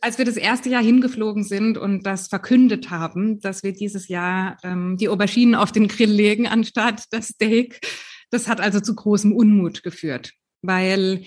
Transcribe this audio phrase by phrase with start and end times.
[0.00, 4.56] Als wir das erste Jahr hingeflogen sind und das verkündet haben, dass wir dieses Jahr
[4.64, 7.80] ähm, die Auberginen auf den Grill legen anstatt das Steak,
[8.30, 11.24] das hat also zu großem Unmut geführt, weil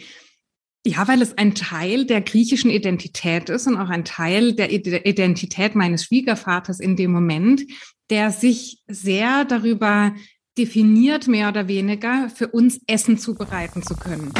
[0.85, 5.75] ja, weil es ein Teil der griechischen Identität ist und auch ein Teil der Identität
[5.75, 7.63] meines Schwiegervaters in dem Moment,
[8.09, 10.15] der sich sehr darüber
[10.57, 14.31] definiert, mehr oder weniger, für uns Essen zubereiten zu können.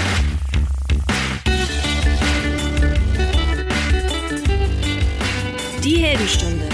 [5.89, 6.69] Die Heldenstunde,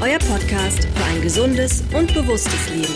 [0.00, 2.94] euer Podcast für ein gesundes und bewusstes Leben.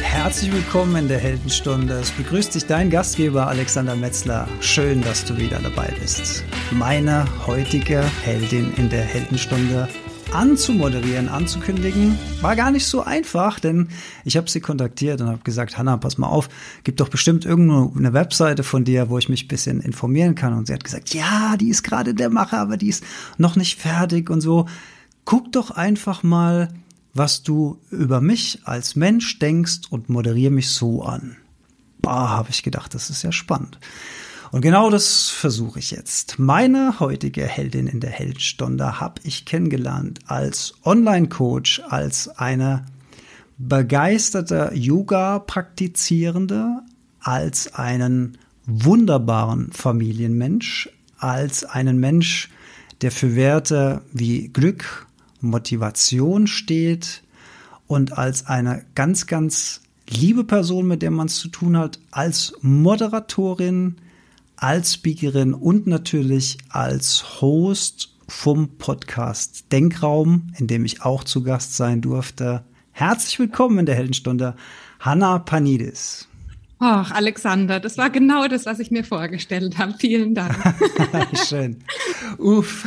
[0.00, 1.94] Herzlich willkommen in der Heldenstunde.
[1.94, 4.46] Es begrüßt dich dein Gastgeber Alexander Metzler.
[4.60, 6.44] Schön, dass du wieder dabei bist.
[6.72, 9.88] Meine heutige Heldin in der Heldenstunde
[10.32, 13.88] anzumoderieren, anzukündigen, war gar nicht so einfach, denn
[14.24, 16.48] ich habe sie kontaktiert und habe gesagt, Hanna, pass mal auf,
[16.84, 20.52] gibt doch bestimmt irgendwo eine Webseite von dir, wo ich mich ein bisschen informieren kann.
[20.52, 23.04] Und sie hat gesagt, ja, die ist gerade der Macher, aber die ist
[23.38, 24.66] noch nicht fertig und so.
[25.24, 26.72] Guck doch einfach mal,
[27.12, 31.36] was du über mich als Mensch denkst und moderiere mich so an.
[32.00, 33.78] Bah, habe ich gedacht, das ist ja spannend.
[34.50, 36.40] Und genau das versuche ich jetzt.
[36.40, 42.84] Meine heutige Heldin in der Heldstunde habe ich kennengelernt als Online-Coach, als eine
[43.58, 46.80] begeisterte Yoga-Praktizierende,
[47.20, 52.50] als einen wunderbaren Familienmensch, als einen Mensch,
[53.02, 55.06] der für Werte wie Glück,
[55.40, 57.22] Motivation steht
[57.86, 62.54] und als eine ganz, ganz liebe Person, mit der man es zu tun hat, als
[62.62, 63.96] Moderatorin,
[64.60, 71.76] als Speakerin und natürlich als Host vom Podcast Denkraum, in dem ich auch zu Gast
[71.76, 72.62] sein durfte.
[72.92, 74.54] Herzlich willkommen in der Heldenstunde,
[75.00, 76.28] Hanna Panidis.
[76.78, 79.94] Ach, Alexander, das war genau das, was ich mir vorgestellt habe.
[79.98, 80.54] Vielen Dank.
[81.48, 81.78] Schön.
[82.38, 82.86] Uff.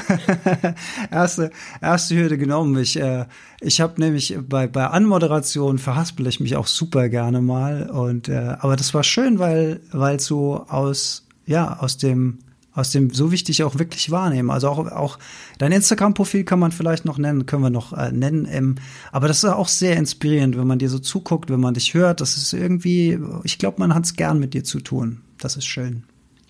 [1.12, 1.52] erste,
[1.82, 2.80] erste Hürde genommen.
[2.82, 3.26] Ich, äh,
[3.62, 7.90] ich habe nämlich bei, bei Anmoderation verhaspel ich mich auch super gerne mal.
[7.90, 12.40] Und, äh, aber das war schön, weil, weil so aus ja, aus dem,
[12.74, 14.50] aus dem so wichtig auch wirklich wahrnehmen.
[14.50, 15.20] Also auch, auch
[15.58, 18.48] dein Instagram-Profil kann man vielleicht noch nennen, können wir noch äh, nennen.
[18.50, 18.76] Ähm,
[19.12, 22.22] aber das ist auch sehr inspirierend, wenn man dir so zuguckt, wenn man dich hört.
[22.22, 25.22] Das ist irgendwie, ich glaube, man hat es gern mit dir zu tun.
[25.38, 26.04] Das ist schön.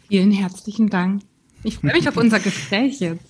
[0.08, 1.24] Vielen herzlichen Dank.
[1.64, 3.24] Ich freue mich auf unser Gespräch jetzt.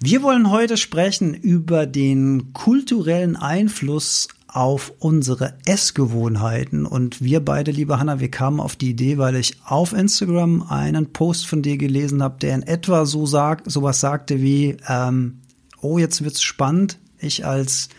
[0.00, 6.86] Wir wollen heute sprechen über den kulturellen Einfluss auf unsere Essgewohnheiten.
[6.86, 11.12] Und wir beide, liebe Hanna, wir kamen auf die Idee, weil ich auf Instagram einen
[11.12, 15.40] Post von dir gelesen habe, der in etwa so sagt, sowas sagte wie, ähm,
[15.82, 16.98] oh, jetzt wird's spannend.
[17.18, 17.90] Ich als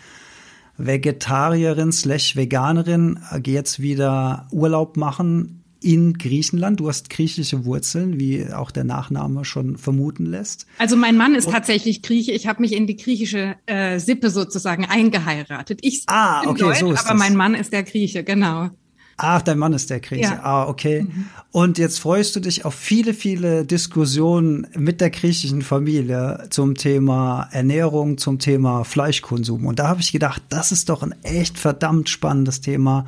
[0.77, 6.79] Vegetarierin slash Veganerin äh, gehe jetzt wieder Urlaub machen in Griechenland.
[6.79, 10.65] Du hast griechische Wurzeln, wie auch der Nachname schon vermuten lässt.
[10.77, 12.31] Also mein Mann ist Und tatsächlich Grieche.
[12.31, 15.79] Ich habe mich in die griechische äh, Sippe sozusagen eingeheiratet.
[15.81, 17.19] Ich ah, okay, Deutsch, so ist aber das.
[17.19, 18.69] mein Mann ist der Grieche, genau.
[19.19, 20.21] Ach, dein Mann ist der Grieche.
[20.21, 20.43] Ja.
[20.43, 21.01] Ah, okay.
[21.01, 21.25] Mhm.
[21.51, 27.49] Und jetzt freust du dich auf viele, viele Diskussionen mit der griechischen Familie zum Thema
[27.51, 29.65] Ernährung, zum Thema Fleischkonsum.
[29.65, 33.07] Und da habe ich gedacht, das ist doch ein echt verdammt spannendes Thema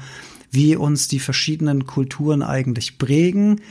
[0.51, 3.61] wie uns die verschiedenen Kulturen eigentlich prägen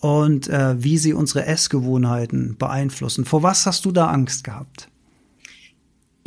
[0.00, 3.24] und äh, wie sie unsere Essgewohnheiten beeinflussen.
[3.24, 4.88] Vor was hast du da Angst gehabt?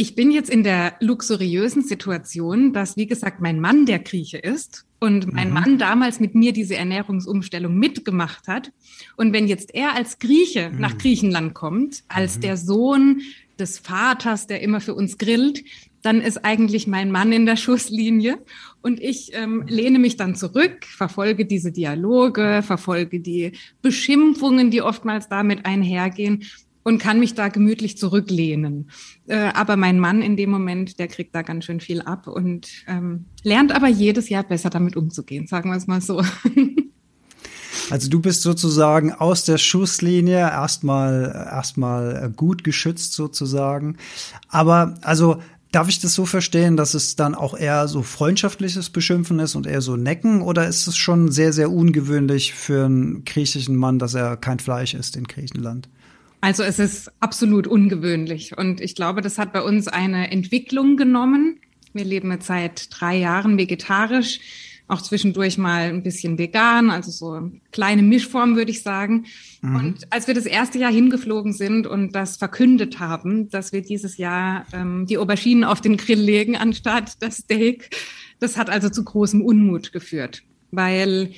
[0.01, 4.85] Ich bin jetzt in der luxuriösen Situation, dass, wie gesagt, mein Mann der Grieche ist
[4.99, 5.53] und mein mhm.
[5.53, 8.71] Mann damals mit mir diese Ernährungsumstellung mitgemacht hat.
[9.17, 10.79] Und wenn jetzt er als Grieche mhm.
[10.79, 12.41] nach Griechenland kommt, als mhm.
[12.41, 13.21] der Sohn
[13.59, 15.65] des Vaters, der immer für uns grillt,
[16.01, 18.37] dann ist eigentlich mein Mann in der Schusslinie
[18.81, 23.51] und ich ähm, lehne mich dann zurück, verfolge diese Dialoge, verfolge die
[23.81, 26.45] Beschimpfungen, die oftmals damit einhergehen
[26.83, 28.89] und kann mich da gemütlich zurücklehnen.
[29.27, 32.69] Äh, aber mein Mann in dem Moment, der kriegt da ganz schön viel ab und
[32.87, 36.23] ähm, lernt aber jedes Jahr besser damit umzugehen, sagen wir es mal so.
[37.91, 43.97] Also du bist sozusagen aus der Schusslinie erstmal erstmal gut geschützt sozusagen.
[44.47, 49.37] Aber also Darf ich das so verstehen, dass es dann auch eher so freundschaftliches Beschimpfen
[49.39, 50.41] ist und eher so Necken?
[50.41, 54.95] Oder ist es schon sehr, sehr ungewöhnlich für einen griechischen Mann, dass er kein Fleisch
[54.95, 55.87] isst in Griechenland?
[56.41, 58.57] Also es ist absolut ungewöhnlich.
[58.57, 61.59] Und ich glaube, das hat bei uns eine Entwicklung genommen.
[61.93, 64.39] Wir leben jetzt seit drei Jahren vegetarisch
[64.89, 69.25] auch zwischendurch mal ein bisschen vegan, also so kleine Mischform, würde ich sagen.
[69.61, 69.75] Mhm.
[69.75, 74.17] Und als wir das erste Jahr hingeflogen sind und das verkündet haben, dass wir dieses
[74.17, 77.89] Jahr ähm, die Auberginen auf den Grill legen anstatt das Steak,
[78.39, 81.31] das hat also zu großem Unmut geführt, weil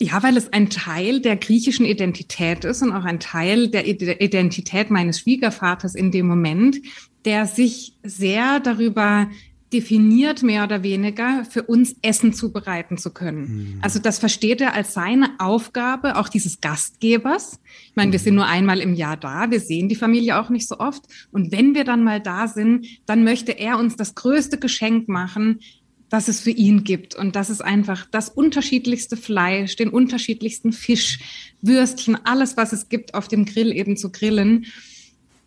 [0.00, 4.90] Ja, weil es ein Teil der griechischen Identität ist und auch ein Teil der Identität
[4.90, 6.76] meines Schwiegervaters in dem Moment,
[7.24, 9.28] der sich sehr darüber
[9.72, 13.40] definiert, mehr oder weniger, für uns Essen zubereiten zu können.
[13.40, 13.78] Mhm.
[13.82, 17.60] Also das versteht er als seine Aufgabe, auch dieses Gastgebers.
[17.88, 20.68] Ich meine, wir sind nur einmal im Jahr da, wir sehen die Familie auch nicht
[20.68, 21.02] so oft.
[21.30, 25.60] Und wenn wir dann mal da sind, dann möchte er uns das größte Geschenk machen,
[26.08, 27.14] das es für ihn gibt.
[27.14, 31.18] Und das ist einfach das unterschiedlichste Fleisch, den unterschiedlichsten Fisch,
[31.60, 34.66] Würstchen, alles, was es gibt, auf dem Grill eben zu grillen.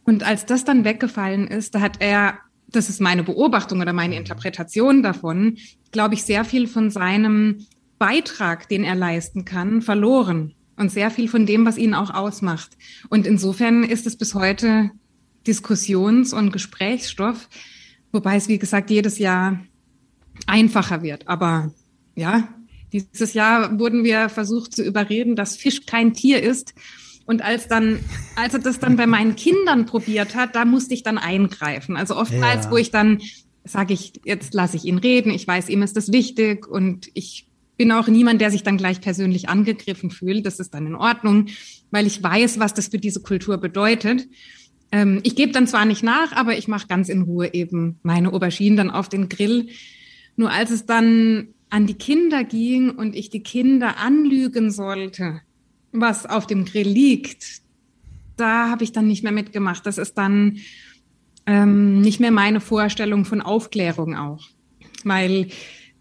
[0.03, 2.39] Und als das dann weggefallen ist, da hat er,
[2.71, 5.57] das ist meine Beobachtung oder meine Interpretation davon,
[5.91, 7.65] glaube ich, sehr viel von seinem
[7.99, 10.55] Beitrag, den er leisten kann, verloren.
[10.77, 12.71] Und sehr viel von dem, was ihn auch ausmacht.
[13.09, 14.89] Und insofern ist es bis heute
[15.45, 17.49] Diskussions- und Gesprächsstoff,
[18.11, 19.59] wobei es, wie gesagt, jedes Jahr
[20.47, 21.27] einfacher wird.
[21.27, 21.71] Aber
[22.15, 22.47] ja,
[22.91, 26.73] dieses Jahr wurden wir versucht zu überreden, dass Fisch kein Tier ist.
[27.25, 27.99] Und als dann,
[28.35, 31.97] als er das dann bei meinen Kindern probiert hat, da musste ich dann eingreifen.
[31.97, 32.71] Also oftmals, ja.
[32.71, 33.21] wo ich dann
[33.63, 37.47] sage ich, jetzt lasse ich ihn reden, ich weiß, ihm ist das wichtig und ich
[37.77, 40.45] bin auch niemand, der sich dann gleich persönlich angegriffen fühlt.
[40.45, 41.47] Das ist dann in Ordnung,
[41.91, 44.27] weil ich weiß, was das für diese Kultur bedeutet.
[44.91, 48.33] Ähm, ich gebe dann zwar nicht nach, aber ich mache ganz in Ruhe eben meine
[48.33, 49.69] Auberginen dann auf den Grill
[50.35, 55.41] nur als es dann an die Kinder ging und ich die Kinder anlügen sollte,
[55.91, 57.61] was auf dem Grill liegt,
[58.37, 59.85] da habe ich dann nicht mehr mitgemacht.
[59.85, 60.57] Das ist dann
[61.45, 64.47] ähm, nicht mehr meine Vorstellung von Aufklärung auch.
[65.03, 65.47] Weil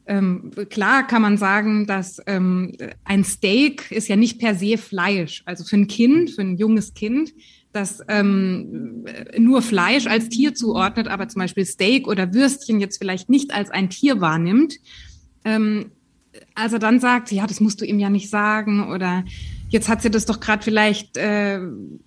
[0.07, 2.73] ähm, klar kann man sagen, dass ähm,
[3.05, 5.43] ein Steak ist ja nicht per se Fleisch.
[5.47, 7.33] Also für ein Kind, für ein junges Kind
[7.73, 9.05] das ähm,
[9.39, 13.71] nur Fleisch als Tier zuordnet, aber zum Beispiel Steak oder Würstchen jetzt vielleicht nicht als
[13.71, 14.75] ein Tier wahrnimmt,
[15.45, 15.93] ähm,
[16.55, 19.25] also dann sagt, ja, das musst du ihm ja nicht sagen oder
[19.71, 21.61] jetzt hat sie das doch gerade vielleicht äh,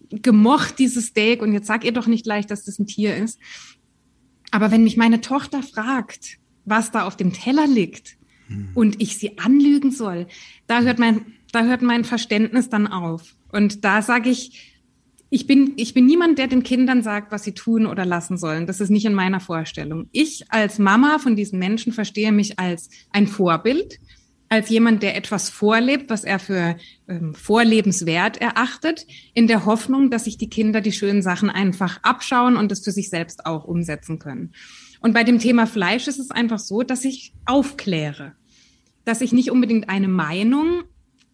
[0.10, 3.40] gemocht, dieses Steak, und jetzt sag ihr doch nicht leicht, dass das ein Tier ist.
[4.52, 8.18] Aber wenn mich meine Tochter fragt, was da auf dem Teller liegt
[8.48, 8.70] hm.
[8.76, 10.28] und ich sie anlügen soll,
[10.68, 13.36] da hört mein, da hört mein Verständnis dann auf.
[13.52, 14.74] Und da sage ich,
[15.30, 18.68] ich bin, ich bin niemand, der den Kindern sagt, was sie tun oder lassen sollen.
[18.68, 20.08] Das ist nicht in meiner Vorstellung.
[20.12, 24.00] Ich als Mama von diesen Menschen verstehe mich als ein Vorbild,
[24.54, 26.78] als jemand, der etwas vorlebt, was er für
[27.08, 32.56] ähm, vorlebenswert erachtet, in der Hoffnung, dass sich die Kinder die schönen Sachen einfach abschauen
[32.56, 34.54] und es für sich selbst auch umsetzen können.
[35.02, 38.34] Und bei dem Thema Fleisch ist es einfach so, dass ich aufkläre,
[39.06, 40.84] dass ich nicht unbedingt eine Meinung,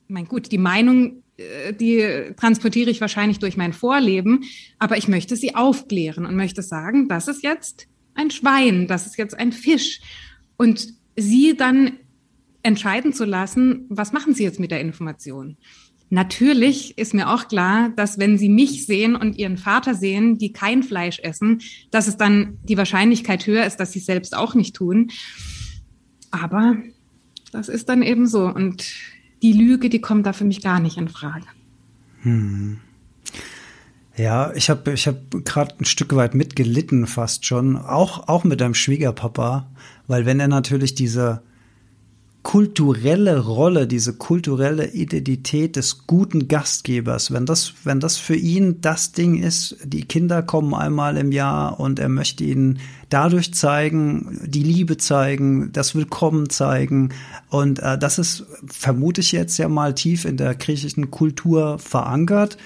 [0.08, 4.46] mein gut, die Meinung äh, die transportiere ich wahrscheinlich durch mein Vorleben,
[4.80, 9.18] aber ich möchte sie aufklären und möchte sagen, das ist jetzt ein Schwein, das ist
[9.18, 10.00] jetzt ein Fisch.
[10.56, 10.88] Und
[11.18, 12.00] sie dann
[12.64, 15.58] entscheiden zu lassen, was machen sie jetzt mit der Information?
[16.12, 20.52] Natürlich ist mir auch klar, dass wenn sie mich sehen und ihren Vater sehen, die
[20.52, 21.62] kein Fleisch essen,
[21.92, 25.12] dass es dann die Wahrscheinlichkeit höher ist, dass sie es selbst auch nicht tun.
[26.32, 26.78] Aber
[27.52, 28.48] das ist dann eben so.
[28.48, 28.92] Und
[29.44, 31.46] die Lüge, die kommt da für mich gar nicht in Frage.
[32.24, 32.80] Hm.
[34.18, 38.60] Ja, ich habe ich hab gerade ein Stück weit mitgelitten fast schon, auch, auch mit
[38.60, 39.70] deinem Schwiegerpapa,
[40.08, 41.42] weil wenn er natürlich diese
[42.50, 49.12] kulturelle Rolle, diese kulturelle Identität des guten Gastgebers, wenn das, wenn das für ihn das
[49.12, 54.64] Ding ist, die Kinder kommen einmal im Jahr und er möchte ihnen dadurch zeigen, die
[54.64, 57.10] Liebe zeigen, das Willkommen zeigen.
[57.52, 62.58] Und äh, das ist, vermute ich jetzt ja mal tief in der griechischen Kultur verankert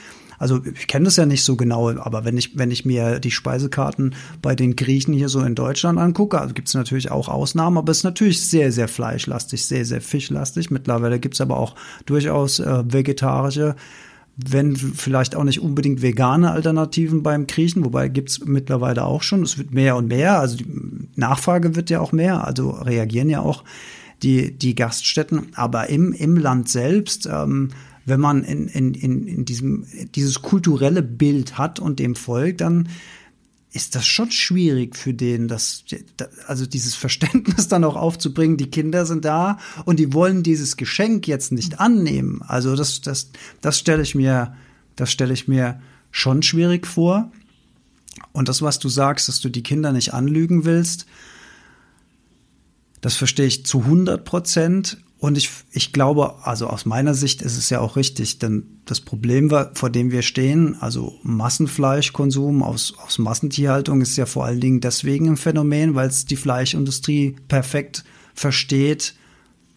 [0.43, 3.31] also ich kenne das ja nicht so genau, aber wenn ich, wenn ich mir die
[3.31, 7.77] Speisekarten bei den Griechen hier so in Deutschland angucke, also gibt es natürlich auch Ausnahmen,
[7.77, 10.69] aber es ist natürlich sehr, sehr fleischlastig, sehr, sehr fischlastig.
[10.69, 13.75] Mittlerweile gibt es aber auch durchaus äh, vegetarische
[14.35, 19.43] wenn vielleicht auch nicht unbedingt vegane Alternativen beim Griechen, wobei gibt's mittlerweile auch schon.
[19.43, 20.65] Es wird mehr und mehr, also die
[21.15, 23.63] Nachfrage wird ja auch mehr, also reagieren ja auch
[24.23, 25.47] die, die Gaststätten.
[25.53, 27.69] Aber im, im Land selbst ähm,
[28.05, 32.89] wenn man in, in, in, in diesem, dieses kulturelle Bild hat und dem folgt, dann
[33.72, 35.83] ist das schon schwierig für den, das,
[36.45, 38.57] also dieses Verständnis dann auch aufzubringen.
[38.57, 42.41] Die Kinder sind da und die wollen dieses Geschenk jetzt nicht annehmen.
[42.43, 43.31] Also das, das,
[43.62, 44.55] das stelle ich mir,
[44.95, 45.81] das stelle ich mir
[46.12, 47.31] schon schwierig vor.
[48.31, 51.07] Und das, was du sagst, dass du die Kinder nicht anlügen willst,
[53.01, 55.02] das verstehe ich zu 100 Prozent.
[55.24, 59.00] Und ich, ich glaube, also aus meiner Sicht ist es ja auch richtig, denn das
[59.00, 64.82] Problem, vor dem wir stehen, also Massenfleischkonsum aus, aus Massentierhaltung, ist ja vor allen Dingen
[64.82, 68.03] deswegen ein Phänomen, weil es die Fleischindustrie perfekt
[68.34, 69.15] versteht,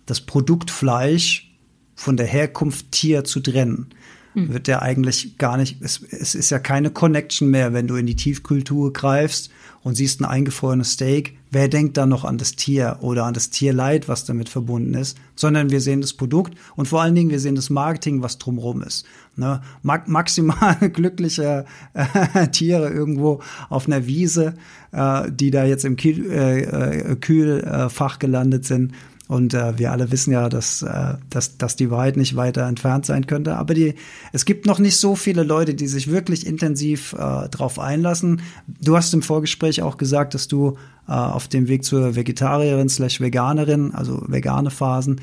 [0.05, 1.57] das Produkt Fleisch
[1.95, 3.91] von der Herkunft Tier zu trennen,
[4.35, 4.53] mhm.
[4.53, 8.07] wird der eigentlich gar nicht, es, es ist ja keine Connection mehr, wenn du in
[8.07, 9.53] die Tiefkultur greifst
[9.87, 13.51] und siehst ein eingefrorenes Steak, wer denkt da noch an das Tier oder an das
[13.51, 17.39] Tierleid, was damit verbunden ist, sondern wir sehen das Produkt und vor allen Dingen wir
[17.39, 19.07] sehen das Marketing, was drumherum ist.
[19.37, 19.61] Ne?
[19.83, 24.55] maximal glückliche äh, Tiere irgendwo auf einer Wiese,
[24.91, 28.93] äh, die da jetzt im Kühl, äh, äh Kühlfach gelandet sind
[29.29, 33.07] und äh, wir alle wissen ja, dass, äh, dass, dass die Wahrheit nicht weiter entfernt
[33.07, 33.57] sein könnte.
[33.57, 33.95] Aber die,
[34.33, 38.41] es gibt noch nicht so viele Leute, die sich wirklich intensiv äh, darauf einlassen.
[38.81, 40.77] Du hast im Vorgespräch auch gesagt, dass du
[41.09, 45.21] äh, auf dem Weg zur Vegetarierin slash Veganerin, also vegane Phasen,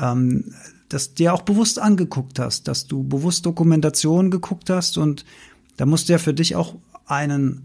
[0.00, 0.52] ähm,
[0.88, 5.24] dass dir auch bewusst angeguckt hast, dass du bewusst Dokumentationen geguckt hast und
[5.76, 6.76] da musst du ja für dich auch
[7.06, 7.64] einen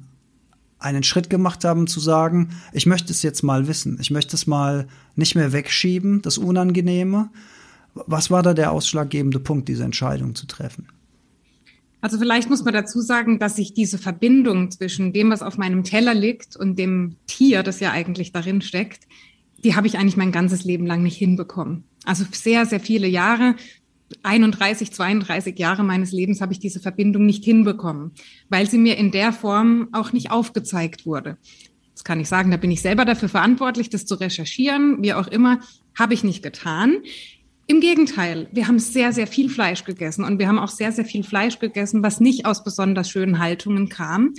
[0.86, 4.48] einen Schritt gemacht haben zu sagen, ich möchte es jetzt mal wissen, ich möchte es
[4.48, 7.30] mal nicht mehr wegschieben, das Unangenehme.
[7.94, 10.88] Was war da der ausschlaggebende Punkt, diese Entscheidung zu treffen?
[12.02, 15.84] Also vielleicht muss man dazu sagen, dass ich diese Verbindung zwischen dem, was auf meinem
[15.84, 19.08] Teller liegt und dem Tier, das ja eigentlich darin steckt,
[19.64, 21.84] die habe ich eigentlich mein ganzes Leben lang nicht hinbekommen.
[22.04, 23.56] Also sehr, sehr viele Jahre
[24.24, 28.12] 31, 32 Jahre meines Lebens habe ich diese Verbindung nicht hinbekommen,
[28.50, 31.38] weil sie mir in der Form auch nicht aufgezeigt wurde.
[31.94, 35.28] Das kann ich sagen, da bin ich selber dafür verantwortlich, das zu recherchieren, wie auch
[35.28, 35.60] immer,
[35.98, 36.98] habe ich nicht getan.
[37.68, 41.06] Im Gegenteil, wir haben sehr, sehr viel Fleisch gegessen und wir haben auch sehr, sehr
[41.06, 44.34] viel Fleisch gegessen, was nicht aus besonders schönen Haltungen kam,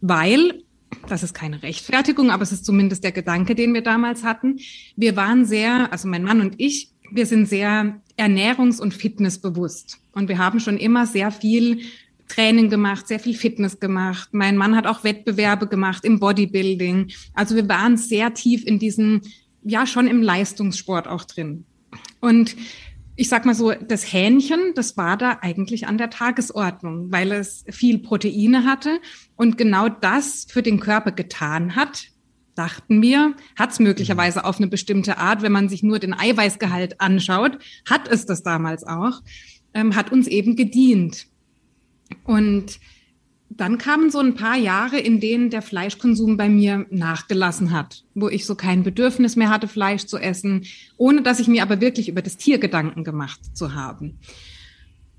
[0.00, 0.64] weil
[1.08, 4.58] das ist keine Rechtfertigung, aber es ist zumindest der Gedanke, den wir damals hatten.
[4.96, 9.98] Wir waren sehr, also mein Mann und ich, wir sind sehr ernährungs- und fitnessbewusst.
[10.12, 11.80] Und wir haben schon immer sehr viel
[12.28, 14.30] Training gemacht, sehr viel Fitness gemacht.
[14.32, 17.12] Mein Mann hat auch Wettbewerbe gemacht im Bodybuilding.
[17.34, 19.20] Also wir waren sehr tief in diesem,
[19.62, 21.64] ja, schon im Leistungssport auch drin.
[22.20, 22.56] Und
[23.16, 27.64] ich sag mal so, das Hähnchen, das war da eigentlich an der Tagesordnung, weil es
[27.70, 28.98] viel Proteine hatte
[29.36, 32.08] und genau das für den Körper getan hat,
[32.54, 37.00] dachten wir, hat es möglicherweise auf eine bestimmte Art, wenn man sich nur den Eiweißgehalt
[37.00, 37.58] anschaut,
[37.88, 39.22] hat es das damals auch,
[39.74, 41.26] ähm, hat uns eben gedient.
[42.24, 42.78] Und
[43.50, 48.28] dann kamen so ein paar Jahre, in denen der Fleischkonsum bei mir nachgelassen hat, wo
[48.28, 50.64] ich so kein Bedürfnis mehr hatte, Fleisch zu essen,
[50.96, 54.18] ohne dass ich mir aber wirklich über das Tier Gedanken gemacht zu haben.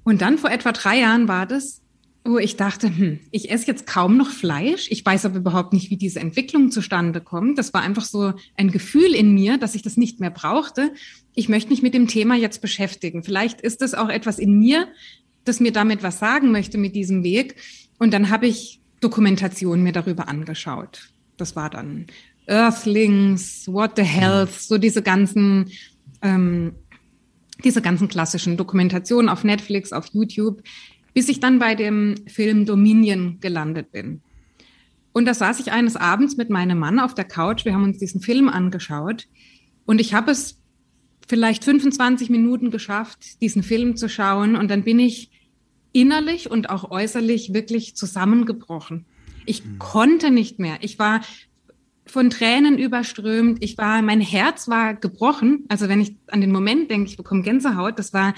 [0.03, 1.81] Und dann vor etwa drei Jahren war das,
[2.27, 4.87] wo ich dachte, hm, ich esse jetzt kaum noch Fleisch.
[4.89, 7.59] Ich weiß aber überhaupt nicht, wie diese Entwicklung zustande kommt.
[7.59, 10.91] Das war einfach so ein Gefühl in mir, dass ich das nicht mehr brauchte.
[11.35, 13.23] Ich möchte mich mit dem Thema jetzt beschäftigen.
[13.23, 14.87] Vielleicht ist es auch etwas in mir,
[15.43, 17.57] das mir damit was sagen möchte mit diesem Weg.
[17.99, 21.09] Und dann habe ich Dokumentation mir darüber angeschaut.
[21.37, 22.07] Das war dann
[22.47, 25.69] Earthlings, What the Health, so diese ganzen,
[26.23, 26.73] ähm,
[27.63, 30.63] diese ganzen klassischen Dokumentationen auf Netflix, auf YouTube,
[31.15, 34.21] bis ich dann bei dem Film Dominion gelandet bin.
[35.13, 37.63] Und da saß ich eines Abends mit meinem Mann auf der Couch.
[37.63, 39.27] Wir haben uns diesen Film angeschaut
[39.85, 40.59] und ich habe es
[41.27, 44.57] vielleicht 25 Minuten geschafft, diesen Film zu schauen.
[44.57, 45.31] Und dann bin ich
[45.93, 49.05] innerlich und auch äußerlich wirklich zusammengebrochen.
[49.45, 49.79] Ich mhm.
[49.79, 50.79] konnte nicht mehr.
[50.81, 51.21] Ich war
[52.05, 53.63] von Tränen überströmt.
[53.63, 55.63] Ich war, mein Herz war gebrochen.
[55.69, 58.33] Also wenn ich an den Moment denke, ich bekomme Gänsehaut, das war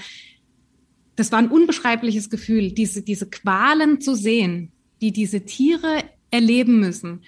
[1.18, 4.70] das war ein unbeschreibliches Gefühl, diese, diese Qualen zu sehen,
[5.00, 7.22] die diese Tiere erleben müssen.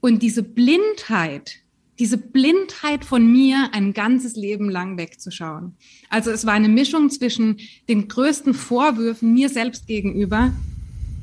[0.00, 1.58] Und diese Blindheit,
[2.00, 5.76] diese Blindheit von mir ein ganzes Leben lang wegzuschauen.
[6.10, 10.52] Also es war eine Mischung zwischen den größten Vorwürfen mir selbst gegenüber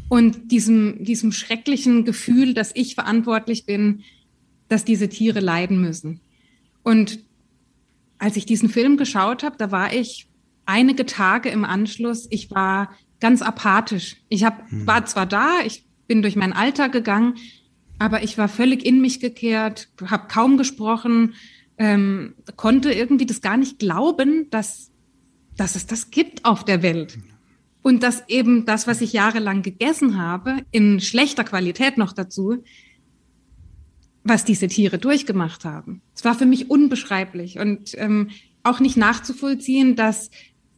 [0.08, 4.04] und diesem, diesem schrecklichen Gefühl, dass ich verantwortlich bin,
[4.70, 6.22] dass diese Tiere leiden müssen.
[6.84, 7.20] Und
[8.18, 10.28] als ich diesen Film geschaut habe, da war ich
[10.66, 14.18] einige Tage im Anschluss, ich war ganz apathisch.
[14.30, 14.88] Ich hab, hm.
[14.88, 17.36] war zwar da, ich bin durch mein Alter gegangen,
[18.00, 21.36] aber ich war völlig in mich gekehrt, habe kaum gesprochen,
[21.78, 24.92] ähm, konnte irgendwie das gar nicht glauben, dass,
[25.56, 27.18] dass es das gibt auf der Welt.
[27.82, 32.64] Und dass eben das, was ich jahrelang gegessen habe, in schlechter Qualität noch dazu,
[34.24, 36.02] was diese Tiere durchgemacht haben.
[36.16, 38.30] Es war für mich unbeschreiblich und ähm,
[38.64, 40.30] auch nicht nachzuvollziehen, dass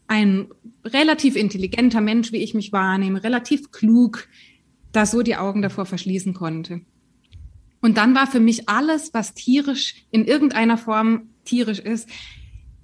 [0.08, 0.48] ein
[0.84, 4.28] relativ intelligenter Mensch, wie ich mich wahrnehme, relativ klug,
[4.92, 6.82] da so die Augen davor verschließen konnte.
[7.82, 12.10] Und dann war für mich alles, was tierisch in irgendeiner Form tierisch ist,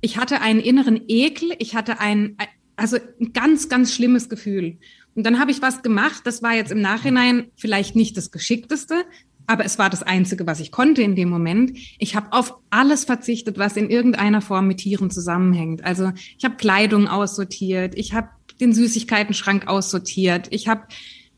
[0.01, 2.35] ich hatte einen inneren Ekel, ich hatte ein,
[2.75, 4.77] also ein ganz, ganz schlimmes Gefühl.
[5.13, 9.05] Und dann habe ich was gemacht, das war jetzt im Nachhinein vielleicht nicht das Geschickteste,
[9.51, 11.77] aber es war das Einzige, was ich konnte in dem Moment.
[11.99, 15.83] Ich habe auf alles verzichtet, was in irgendeiner Form mit Tieren zusammenhängt.
[15.83, 18.29] Also ich habe Kleidung aussortiert, ich habe
[18.61, 20.83] den Süßigkeitenschrank aussortiert, ich habe,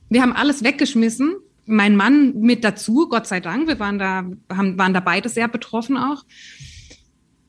[0.09, 1.35] wir haben alles weggeschmissen.
[1.65, 3.67] Mein Mann mit dazu, Gott sei Dank.
[3.67, 6.23] Wir waren da, haben, waren da beide sehr betroffen auch.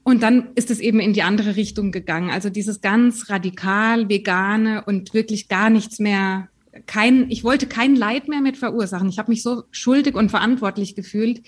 [0.03, 2.31] Und dann ist es eben in die andere Richtung gegangen.
[2.31, 6.49] Also dieses ganz radikal vegane und wirklich gar nichts mehr,
[6.87, 9.09] kein, ich wollte kein Leid mehr mit verursachen.
[9.09, 11.43] Ich habe mich so schuldig und verantwortlich gefühlt,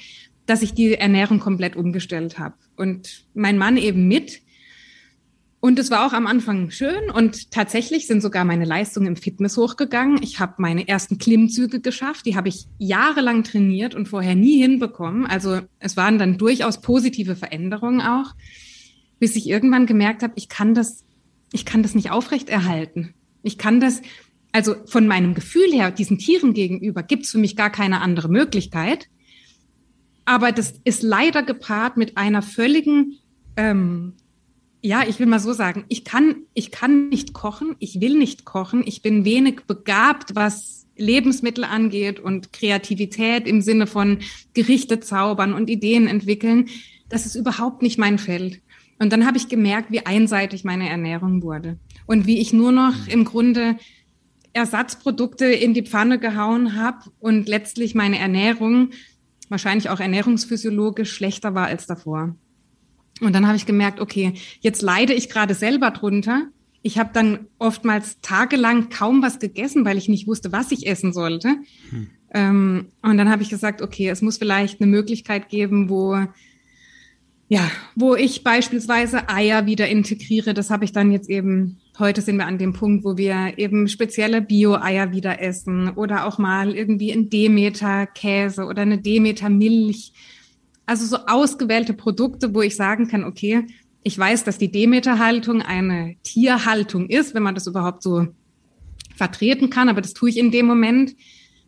[0.47, 2.55] dass ich die Ernährung komplett umgestellt habe.
[2.77, 4.41] Und mein Mann eben mit.
[5.59, 9.57] Und es war auch am Anfang schön und tatsächlich sind sogar meine Leistungen im Fitness
[9.57, 10.23] hochgegangen.
[10.23, 15.27] Ich habe meine ersten Klimmzüge geschafft, die habe ich jahrelang trainiert und vorher nie hinbekommen.
[15.27, 18.35] Also es waren dann durchaus positive Veränderungen auch,
[19.19, 21.05] bis ich irgendwann gemerkt habe, ich kann das,
[21.53, 23.15] ich kann das nicht aufrechterhalten.
[23.43, 24.03] Ich kann das,
[24.57, 28.29] also von meinem Gefühl her, diesen Tieren gegenüber, gibt es für mich gar keine andere
[28.31, 29.09] Möglichkeit.
[30.25, 33.19] Aber das ist leider gepaart mit einer völligen
[33.57, 34.15] ähm,
[34.83, 38.45] ja, ich will mal so sagen, ich kann, ich kann nicht kochen, ich will nicht
[38.45, 44.19] kochen, ich bin wenig begabt, was Lebensmittel angeht und Kreativität im Sinne von
[44.55, 46.69] Gerichte zaubern und Ideen entwickeln.
[47.09, 48.61] Das ist überhaupt nicht mein Feld.
[48.99, 53.09] Und dann habe ich gemerkt, wie einseitig meine Ernährung wurde und wie ich nur noch
[53.09, 53.77] im Grunde
[54.57, 58.91] Ersatzprodukte in die Pfanne gehauen habe und letztlich meine Ernährung,
[59.49, 62.35] wahrscheinlich auch ernährungsphysiologisch, schlechter war als davor.
[63.21, 66.49] Und dann habe ich gemerkt, okay, jetzt leide ich gerade selber drunter.
[66.83, 71.13] Ich habe dann oftmals tagelang kaum was gegessen, weil ich nicht wusste, was ich essen
[71.13, 71.57] sollte.
[71.91, 72.11] Hm.
[72.35, 76.27] Ähm, und dann habe ich gesagt, okay, es muss vielleicht eine Möglichkeit geben, wo
[77.49, 80.53] ja, wo ich beispielsweise Eier wieder integriere.
[80.53, 83.89] Das habe ich dann jetzt eben, heute sind wir an dem Punkt, wo wir eben
[83.89, 90.13] spezielle Bio-Eier wieder essen oder auch mal irgendwie ein Demeter Käse oder eine Demeter Milch
[90.87, 93.67] also so ausgewählte Produkte, wo ich sagen kann, okay,
[94.05, 98.29] ich weiß, dass die Demeter-Haltung eine Tierhaltung ist, wenn man das überhaupt so
[99.17, 101.17] vertreten kann, aber das tue ich in dem Moment,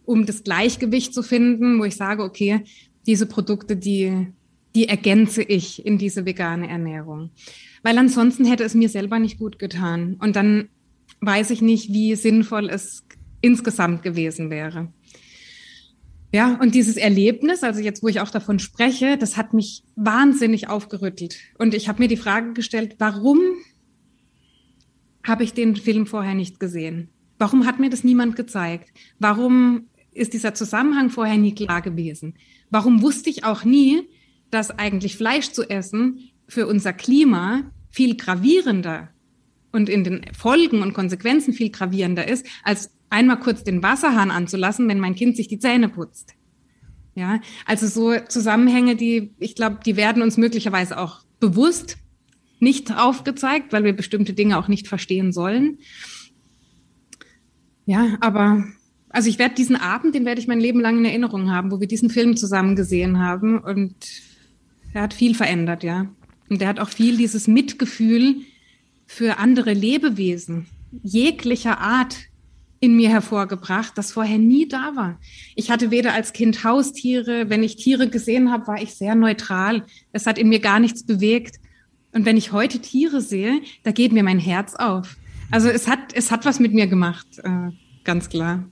[0.04, 2.62] um das Gleichgewicht zu finden, wo ich sage, okay,
[3.06, 4.28] diese Produkte, die,
[4.74, 7.30] die ergänze ich in diese vegane Ernährung.
[7.82, 10.16] Weil ansonsten hätte es mir selber nicht gut getan.
[10.20, 10.68] Und dann
[11.20, 13.04] weiß ich nicht, wie sinnvoll es
[13.40, 14.92] insgesamt gewesen wäre.
[16.32, 20.68] Ja, und dieses Erlebnis, also jetzt, wo ich auch davon spreche, das hat mich wahnsinnig
[20.68, 21.36] aufgerüttelt.
[21.58, 23.40] Und ich habe mir die Frage gestellt, warum
[25.24, 27.08] habe ich den Film vorher nicht gesehen?
[27.38, 28.90] Warum hat mir das niemand gezeigt?
[29.18, 32.34] Warum ist dieser Zusammenhang vorher nie klar gewesen?
[32.70, 34.02] Warum wusste ich auch nie,
[34.50, 39.08] dass eigentlich Fleisch zu essen für unser Klima viel gravierender
[39.72, 44.88] und in den Folgen und Konsequenzen viel gravierender ist, als einmal kurz den Wasserhahn anzulassen,
[44.88, 46.34] wenn mein Kind sich die Zähne putzt.
[47.14, 51.98] Ja, also so Zusammenhänge, die, ich glaube, die werden uns möglicherweise auch bewusst
[52.60, 55.78] nicht aufgezeigt, weil wir bestimmte Dinge auch nicht verstehen sollen.
[57.86, 58.64] Ja, aber
[59.08, 61.80] also ich werde diesen Abend, den werde ich mein Leben lang in Erinnerung haben, wo
[61.80, 63.94] wir diesen Film zusammen gesehen haben und
[64.92, 66.06] er hat viel verändert, ja.
[66.48, 68.36] Und er hat auch viel dieses Mitgefühl
[69.06, 70.66] für andere Lebewesen
[71.02, 72.16] jeglicher Art
[72.80, 75.18] in mir hervorgebracht, das vorher nie da war.
[75.56, 79.84] Ich hatte weder als Kind Haustiere, wenn ich Tiere gesehen habe, war ich sehr neutral.
[80.12, 81.56] Es hat in mir gar nichts bewegt.
[82.12, 85.16] Und wenn ich heute Tiere sehe, da geht mir mein Herz auf.
[85.50, 87.70] Also es hat, es hat was mit mir gemacht, äh,
[88.04, 88.64] ganz klar.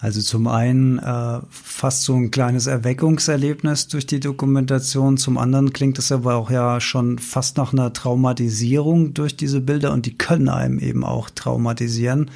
[0.00, 5.98] Also zum einen äh, fast so ein kleines Erweckungserlebnis durch die Dokumentation, zum anderen klingt
[5.98, 10.48] es aber auch ja schon fast nach einer Traumatisierung durch diese Bilder und die können
[10.48, 12.30] einem eben auch traumatisieren.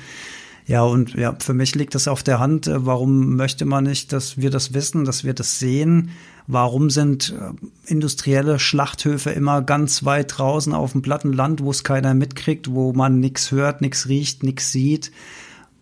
[0.66, 2.66] Ja, und ja, für mich liegt das auf der Hand.
[2.66, 6.10] Äh, warum möchte man nicht, dass wir das wissen, dass wir das sehen?
[6.46, 11.82] Warum sind äh, industrielle Schlachthöfe immer ganz weit draußen auf dem platten Land, wo es
[11.82, 15.10] keiner mitkriegt, wo man nichts hört, nichts riecht, nichts sieht?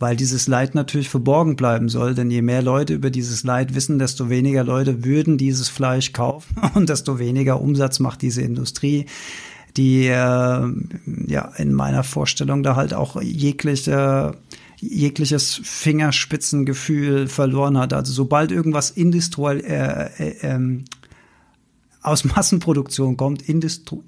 [0.03, 2.15] Weil dieses Leid natürlich verborgen bleiben soll.
[2.15, 6.57] Denn je mehr Leute über dieses Leid wissen, desto weniger Leute würden dieses Fleisch kaufen
[6.75, 9.07] und desto weniger Umsatz macht diese Industrie
[9.79, 14.37] die äh, ja in meiner Vorstellung da halt auch jegliche
[14.77, 17.93] jegliches Fingerspitzengefühl verloren hat.
[17.93, 20.85] Also sobald irgendwas industriell äh, äh, ähm,
[22.03, 24.01] aus Massenproduktion kommt, Industri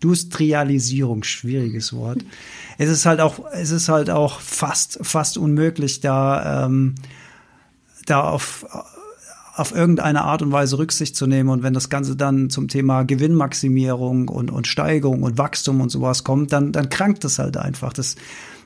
[0.00, 2.24] Industrialisierung, schwieriges Wort.
[2.78, 6.94] Es ist halt auch, es ist halt auch fast, fast unmöglich, da, ähm,
[8.06, 8.64] da auf,
[9.56, 11.48] auf irgendeine Art und Weise Rücksicht zu nehmen.
[11.48, 16.22] Und wenn das Ganze dann zum Thema Gewinnmaximierung und, und Steigerung und Wachstum und sowas
[16.22, 17.92] kommt, dann, dann krankt das halt einfach.
[17.92, 18.14] Das,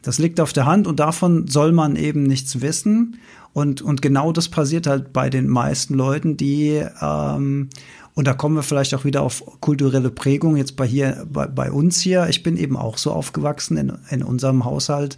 [0.02, 3.18] das liegt auf der Hand und davon soll man eben nichts wissen.
[3.52, 7.68] Und, und genau das passiert halt bei den meisten Leuten, die, ähm,
[8.14, 11.70] und da kommen wir vielleicht auch wieder auf kulturelle Prägung, jetzt bei hier, bei, bei
[11.70, 12.28] uns hier.
[12.28, 15.16] Ich bin eben auch so aufgewachsen in, in unserem Haushalt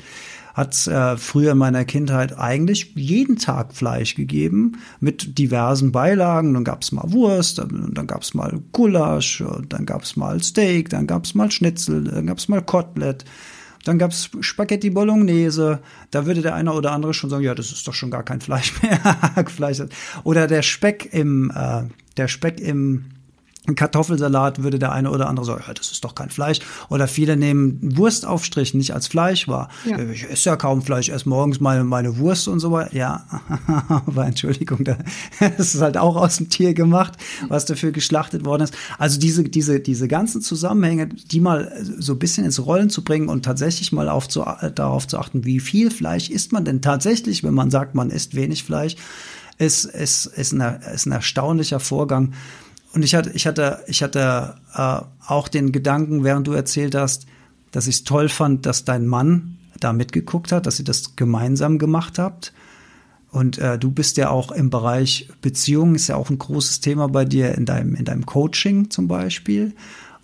[0.54, 6.54] hat äh, früher in meiner Kindheit eigentlich jeden Tag Fleisch gegeben mit diversen Beilagen.
[6.54, 11.34] Dann gab's mal Wurst, dann, dann gab's mal Gulasch, dann gab's mal Steak, dann gab's
[11.34, 13.24] mal Schnitzel, dann gab's mal Kotelett.
[13.84, 15.80] Dann gab's Spaghetti Bolognese.
[16.10, 18.40] Da würde der eine oder andere schon sagen, ja, das ist doch schon gar kein
[18.40, 19.44] Fleisch mehr.
[19.46, 19.82] Fleisch.
[20.24, 21.82] Oder der Speck im, äh,
[22.16, 23.06] der Speck im
[23.66, 26.58] Kartoffelsalat würde der eine oder andere sagen, ja, das ist doch kein Fleisch.
[26.90, 29.70] Oder viele nehmen Wurstaufstrich nicht als Fleisch wahr.
[29.88, 29.98] Ja.
[29.98, 32.94] Ich esse ja kaum Fleisch, esse morgens meine, meine Wurst und so weiter.
[32.94, 33.24] Ja,
[33.88, 34.84] aber Entschuldigung,
[35.40, 37.14] das ist halt auch aus dem Tier gemacht,
[37.48, 38.74] was dafür geschlachtet worden ist.
[38.98, 43.30] Also diese, diese, diese ganzen Zusammenhänge, die mal so ein bisschen ins Rollen zu bringen
[43.30, 47.42] und tatsächlich mal auf zu, darauf zu achten, wie viel Fleisch isst man denn tatsächlich,
[47.42, 48.96] wenn man sagt, man isst wenig Fleisch,
[49.56, 50.60] ist, ist, ist, ein,
[50.92, 52.32] ist ein erstaunlicher Vorgang
[52.94, 57.26] und ich hatte, ich hatte, ich hatte äh, auch den Gedanken, während du erzählt hast,
[57.72, 61.78] dass ich es toll fand, dass dein Mann da mitgeguckt hat, dass ihr das gemeinsam
[61.78, 62.52] gemacht habt.
[63.32, 67.08] Und äh, du bist ja auch im Bereich Beziehungen, ist ja auch ein großes Thema
[67.08, 69.74] bei dir in deinem, in deinem Coaching zum Beispiel.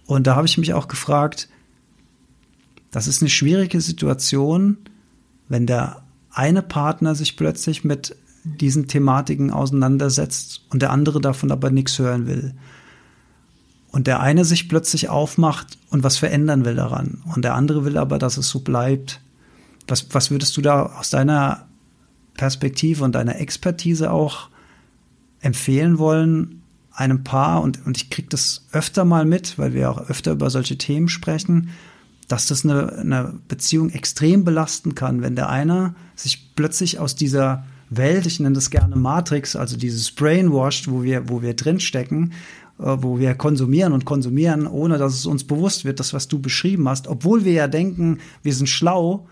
[0.07, 1.49] Und da habe ich mich auch gefragt,
[2.93, 4.79] das ist eine schwierige Situation,
[5.49, 11.71] wenn der eine Partner sich plötzlich mit diesen Thematiken auseinandersetzt und der andere davon aber
[11.71, 12.55] nichts hören will.
[13.93, 17.23] Und der eine sich plötzlich aufmacht und was verändern will daran.
[17.35, 19.21] Und der andere will aber, dass es so bleibt.
[19.89, 21.67] Was, was würdest du da aus deiner
[22.35, 24.49] Perspektive und deiner Expertise auch
[25.41, 30.09] empfehlen wollen, einem Paar, und, und ich kriege das öfter mal mit, weil wir auch
[30.09, 31.71] öfter über solche Themen sprechen,
[32.29, 37.65] dass das eine, eine Beziehung extrem belasten kann, wenn der eine sich plötzlich aus dieser
[37.91, 42.33] Welt, ich nenne das gerne Matrix, also dieses Brainwashed, wo wir, wo wir drinstecken,
[42.79, 46.39] äh, wo wir konsumieren und konsumieren, ohne dass es uns bewusst wird, das, was du
[46.39, 49.27] beschrieben hast, obwohl wir ja denken, wir sind schlau.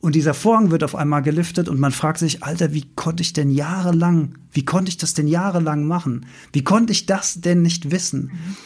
[0.00, 3.32] Und dieser Vorhang wird auf einmal geliftet und man fragt sich, Alter, wie konnte ich
[3.32, 6.26] denn jahrelang, wie konnte ich das denn jahrelang machen?
[6.52, 8.30] Wie konnte ich das denn nicht wissen?
[8.32, 8.56] Mhm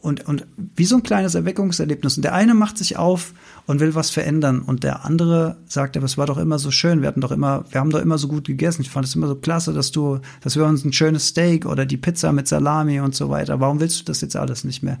[0.00, 2.16] und, und wie so ein kleines Erweckungserlebnis.
[2.16, 3.34] Und der eine macht sich auf
[3.66, 7.02] und will was verändern und der andere sagt, aber es war doch immer so schön,
[7.02, 8.82] wir hatten doch immer, wir haben doch immer so gut gegessen.
[8.82, 11.84] Ich fand es immer so klasse, dass du, dass wir uns ein schönes Steak oder
[11.84, 13.60] die Pizza mit Salami und so weiter.
[13.60, 14.98] Warum willst du das jetzt alles nicht mehr?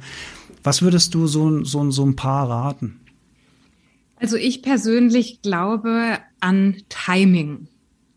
[0.62, 3.00] Was würdest du so, so, so ein Paar raten?
[4.16, 7.68] Also ich persönlich glaube an Timing.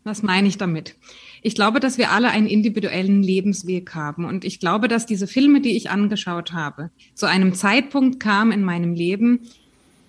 [0.04, 0.96] Was meine ich damit?
[1.46, 4.24] Ich glaube, dass wir alle einen individuellen Lebensweg haben.
[4.24, 8.64] Und ich glaube, dass diese Filme, die ich angeschaut habe, zu einem Zeitpunkt kamen in
[8.64, 9.40] meinem Leben,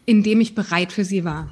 [0.06, 1.52] in dem ich bereit für sie war.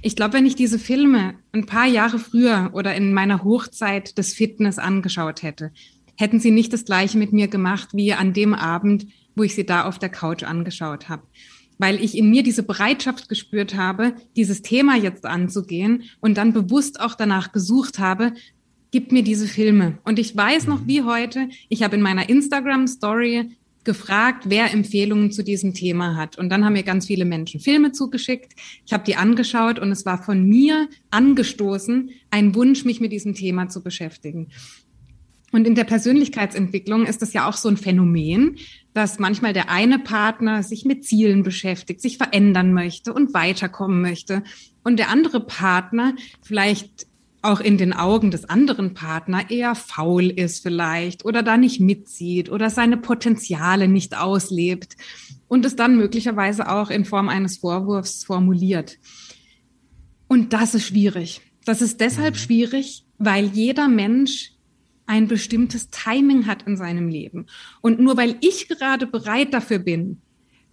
[0.00, 4.32] Ich glaube, wenn ich diese Filme ein paar Jahre früher oder in meiner Hochzeit des
[4.32, 5.72] Fitness angeschaut hätte,
[6.16, 9.66] hätten sie nicht das Gleiche mit mir gemacht wie an dem Abend, wo ich sie
[9.66, 11.24] da auf der Couch angeschaut habe.
[11.78, 17.00] Weil ich in mir diese Bereitschaft gespürt habe, dieses Thema jetzt anzugehen und dann bewusst
[17.00, 18.32] auch danach gesucht habe,
[18.96, 19.98] gibt mir diese Filme.
[20.04, 20.88] Und ich weiß noch mhm.
[20.88, 23.50] wie heute, ich habe in meiner Instagram-Story
[23.84, 26.38] gefragt, wer Empfehlungen zu diesem Thema hat.
[26.38, 28.54] Und dann haben mir ganz viele Menschen Filme zugeschickt.
[28.86, 33.34] Ich habe die angeschaut und es war von mir angestoßen, ein Wunsch, mich mit diesem
[33.34, 34.48] Thema zu beschäftigen.
[35.52, 38.56] Und in der Persönlichkeitsentwicklung ist das ja auch so ein Phänomen,
[38.94, 44.42] dass manchmal der eine Partner sich mit Zielen beschäftigt, sich verändern möchte und weiterkommen möchte.
[44.84, 47.06] Und der andere Partner vielleicht
[47.46, 52.50] auch in den Augen des anderen Partner eher faul ist vielleicht oder da nicht mitzieht
[52.50, 54.96] oder seine Potenziale nicht auslebt
[55.48, 58.98] und es dann möglicherweise auch in Form eines Vorwurfs formuliert.
[60.28, 61.40] Und das ist schwierig.
[61.64, 62.38] Das ist deshalb mhm.
[62.38, 64.52] schwierig, weil jeder Mensch
[65.06, 67.46] ein bestimmtes Timing hat in seinem Leben.
[67.80, 70.20] Und nur weil ich gerade bereit dafür bin,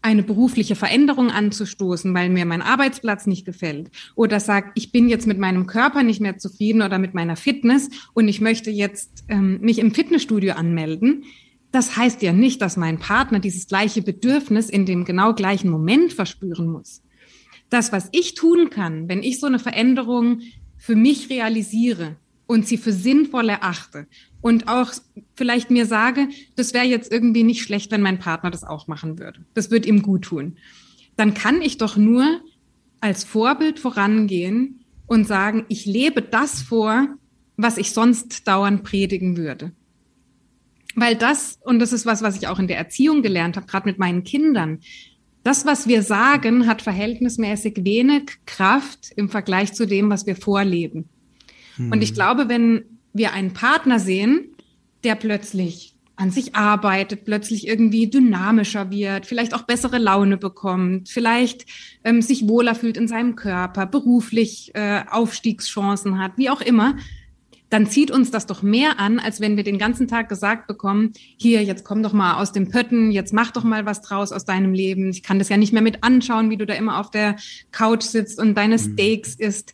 [0.03, 5.25] eine berufliche Veränderung anzustoßen, weil mir mein Arbeitsplatz nicht gefällt oder sagt, ich bin jetzt
[5.25, 9.59] mit meinem Körper nicht mehr zufrieden oder mit meiner Fitness und ich möchte jetzt ähm,
[9.61, 11.23] mich im Fitnessstudio anmelden,
[11.71, 16.13] das heißt ja nicht, dass mein Partner dieses gleiche Bedürfnis in dem genau gleichen Moment
[16.13, 17.01] verspüren muss.
[17.69, 20.41] Das, was ich tun kann, wenn ich so eine Veränderung
[20.77, 24.05] für mich realisiere und sie für sinnvoll erachte
[24.43, 24.91] und auch
[25.35, 26.27] vielleicht mir sage,
[26.57, 29.39] das wäre jetzt irgendwie nicht schlecht, wenn mein Partner das auch machen würde.
[29.53, 30.57] Das wird ihm gut tun.
[31.15, 32.41] Dann kann ich doch nur
[32.99, 37.07] als Vorbild vorangehen und sagen, ich lebe das vor,
[37.55, 39.71] was ich sonst dauernd predigen würde.
[40.95, 43.87] Weil das, und das ist was, was ich auch in der Erziehung gelernt habe, gerade
[43.87, 44.79] mit meinen Kindern,
[45.45, 51.07] das, was wir sagen, hat verhältnismäßig wenig Kraft im Vergleich zu dem, was wir vorleben.
[51.77, 51.93] Hm.
[51.93, 52.15] Und ich hm.
[52.15, 54.55] glaube, wenn wir einen Partner sehen,
[55.03, 61.65] der plötzlich an sich arbeitet, plötzlich irgendwie dynamischer wird, vielleicht auch bessere Laune bekommt, vielleicht
[62.03, 66.95] ähm, sich wohler fühlt in seinem Körper, beruflich äh, Aufstiegschancen hat, wie auch immer,
[67.73, 71.13] dann zieht uns das doch mehr an, als wenn wir den ganzen Tag gesagt bekommen,
[71.37, 74.45] hier, jetzt komm doch mal aus dem Pötten, jetzt mach doch mal was draus aus
[74.45, 75.09] deinem Leben.
[75.09, 77.35] Ich kann das ja nicht mehr mit anschauen, wie du da immer auf der
[77.71, 78.93] Couch sitzt und deine mhm.
[78.93, 79.73] Steaks isst.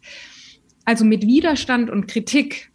[0.86, 2.72] Also mit Widerstand und Kritik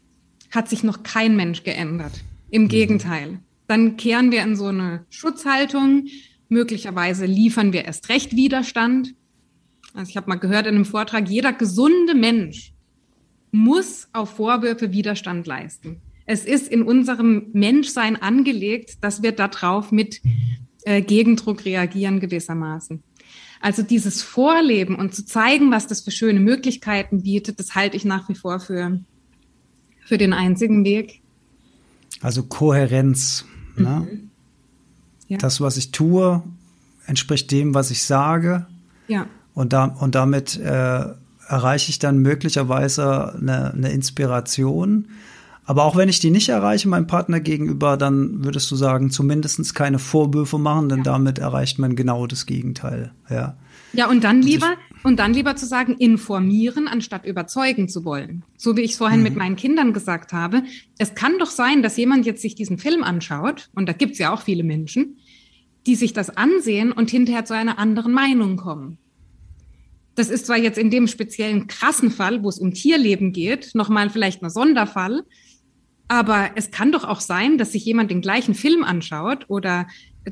[0.55, 2.13] hat sich noch kein Mensch geändert.
[2.51, 2.69] Im mhm.
[2.69, 3.39] Gegenteil.
[3.67, 6.07] Dann kehren wir in so eine Schutzhaltung.
[6.49, 9.15] Möglicherweise liefern wir erst recht Widerstand.
[9.95, 12.75] Also ich habe mal gehört in einem Vortrag, jeder gesunde Mensch
[13.53, 16.01] muss auf Vorwürfe Widerstand leisten.
[16.27, 20.21] Es ist in unserem Menschsein angelegt, dass wir darauf mit
[20.83, 23.03] äh, Gegendruck reagieren gewissermaßen.
[23.61, 28.05] Also dieses Vorleben und zu zeigen, was das für schöne Möglichkeiten bietet, das halte ich
[28.05, 29.01] nach wie vor für,
[30.05, 31.21] für den einzigen Weg.
[32.21, 33.45] Also Kohärenz.
[33.77, 34.07] Ne?
[34.11, 34.31] Mhm.
[35.29, 35.39] Ja.
[35.39, 36.43] Das, was ich tue,
[37.07, 38.67] entspricht dem, was ich sage.
[39.09, 39.27] Ja.
[39.55, 41.05] Und, da, und damit äh,
[41.49, 45.09] erreiche ich dann möglicherweise eine, eine Inspiration.
[45.67, 49.75] Aber auch wenn ich die nicht erreiche, meinem Partner gegenüber, dann würdest du sagen, zumindest
[49.75, 51.05] keine Vorwürfe machen, denn ja.
[51.05, 53.13] damit erreicht man genau das Gegenteil.
[53.31, 53.57] Ja,
[53.95, 58.43] ja und dann lieber, und dann lieber zu sagen, informieren, anstatt überzeugen zu wollen.
[58.57, 59.25] So wie ich es vorhin mhm.
[59.25, 60.65] mit meinen Kindern gesagt habe.
[60.99, 64.19] Es kann doch sein, dass jemand jetzt sich diesen Film anschaut, und da gibt es
[64.19, 65.19] ja auch viele Menschen,
[65.87, 68.99] die sich das ansehen und hinterher zu einer anderen Meinung kommen.
[70.15, 74.09] Das ist zwar jetzt in dem speziellen krassen Fall, wo es um Tierleben geht, nochmal
[74.09, 75.25] vielleicht ein Sonderfall,
[76.09, 79.87] aber es kann doch auch sein, dass sich jemand den gleichen Film anschaut oder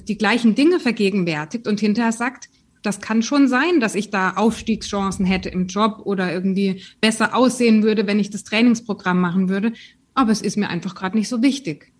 [0.08, 2.48] die gleichen Dinge vergegenwärtigt und hinterher sagt,
[2.82, 7.82] das kann schon sein, dass ich da Aufstiegschancen hätte im Job oder irgendwie besser aussehen
[7.82, 9.72] würde, wenn ich das Trainingsprogramm machen würde.
[10.14, 11.92] Aber es ist mir einfach gerade nicht so wichtig.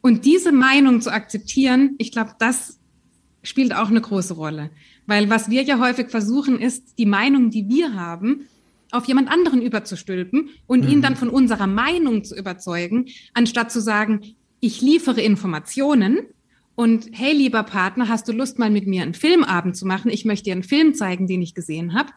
[0.00, 2.78] Und diese Meinung zu akzeptieren, ich glaube, das
[3.42, 4.70] spielt auch eine große Rolle.
[5.06, 8.46] Weil was wir ja häufig versuchen, ist, die Meinung, die wir haben,
[8.90, 10.90] auf jemand anderen überzustülpen und mhm.
[10.90, 14.20] ihn dann von unserer Meinung zu überzeugen, anstatt zu sagen,
[14.60, 16.20] ich liefere Informationen
[16.74, 20.10] und hey, lieber Partner, hast du Lust, mal mit mir einen Filmabend zu machen?
[20.10, 22.10] Ich möchte dir einen Film zeigen, den ich gesehen habe.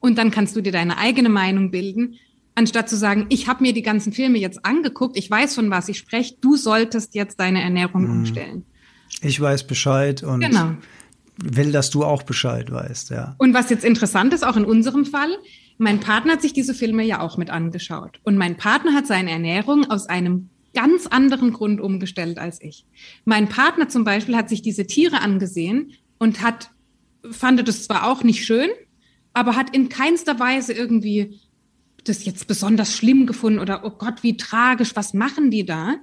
[0.00, 2.16] Und dann kannst du dir deine eigene Meinung bilden,
[2.54, 5.88] anstatt zu sagen, ich habe mir die ganzen Filme jetzt angeguckt, ich weiß, von was
[5.88, 8.10] ich spreche, du solltest jetzt deine Ernährung mhm.
[8.10, 8.64] umstellen.
[9.20, 10.74] Ich weiß Bescheid und genau
[11.36, 13.34] will, dass du auch Bescheid weißt, ja.
[13.38, 15.30] Und was jetzt interessant ist, auch in unserem Fall,
[15.78, 18.20] mein Partner hat sich diese Filme ja auch mit angeschaut.
[18.22, 22.84] Und mein Partner hat seine Ernährung aus einem ganz anderen Grund umgestellt als ich.
[23.24, 26.70] Mein Partner zum Beispiel hat sich diese Tiere angesehen und hat,
[27.30, 28.70] fand das zwar auch nicht schön,
[29.32, 31.40] aber hat in keinster Weise irgendwie
[32.04, 35.96] das jetzt besonders schlimm gefunden oder, oh Gott, wie tragisch, was machen die da?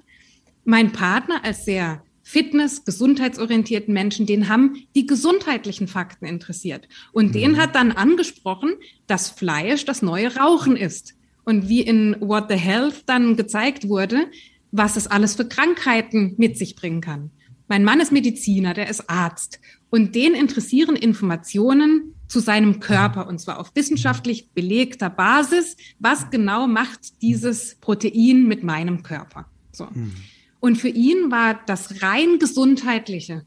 [0.64, 6.88] Mein Partner als sehr Fitness, gesundheitsorientierten Menschen, den haben die gesundheitlichen Fakten interessiert.
[7.12, 7.32] Und mhm.
[7.32, 8.74] den hat dann angesprochen,
[9.08, 11.16] dass Fleisch das neue Rauchen ist.
[11.44, 14.28] Und wie in What the Health dann gezeigt wurde,
[14.72, 17.32] was es alles für Krankheiten mit sich bringen kann.
[17.68, 19.60] Mein Mann ist Mediziner, der ist Arzt.
[19.90, 25.78] Und den interessieren Informationen zu seinem Körper und zwar auf wissenschaftlich belegter Basis.
[26.00, 29.46] Was genau macht dieses Protein mit meinem Körper?
[29.72, 29.86] So.
[29.86, 30.14] Mhm.
[30.60, 33.46] Und für ihn war das rein gesundheitliche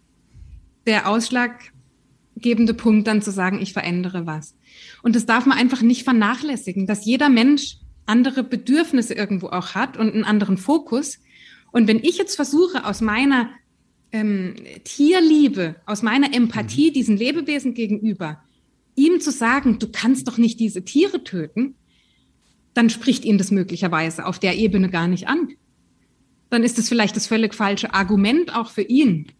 [0.87, 4.57] der ausschlaggebende Punkt, dann zu sagen, ich verändere was.
[5.03, 9.97] Und das darf man einfach nicht vernachlässigen, dass jeder Mensch andere Bedürfnisse irgendwo auch hat
[9.97, 11.19] und einen anderen Fokus.
[11.71, 13.51] Und wenn ich jetzt versuche, aus meiner
[14.11, 16.95] ähm, Tierliebe, aus meiner Empathie mhm.
[16.95, 18.43] diesen Lebewesen gegenüber,
[18.95, 21.77] ihm zu sagen, du kannst doch nicht diese Tiere töten,
[22.75, 25.55] dann spricht ihn das möglicherweise auf der Ebene gar nicht an
[26.53, 29.33] dann ist es vielleicht das völlig falsche Argument auch für ihn.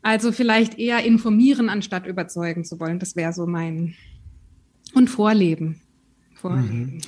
[0.00, 2.98] Also vielleicht eher informieren, anstatt überzeugen zu wollen.
[2.98, 3.94] Das wäre so mein.
[4.94, 5.82] Und vorleben.
[6.44, 6.78] Vorleben.
[6.94, 7.00] Mhm.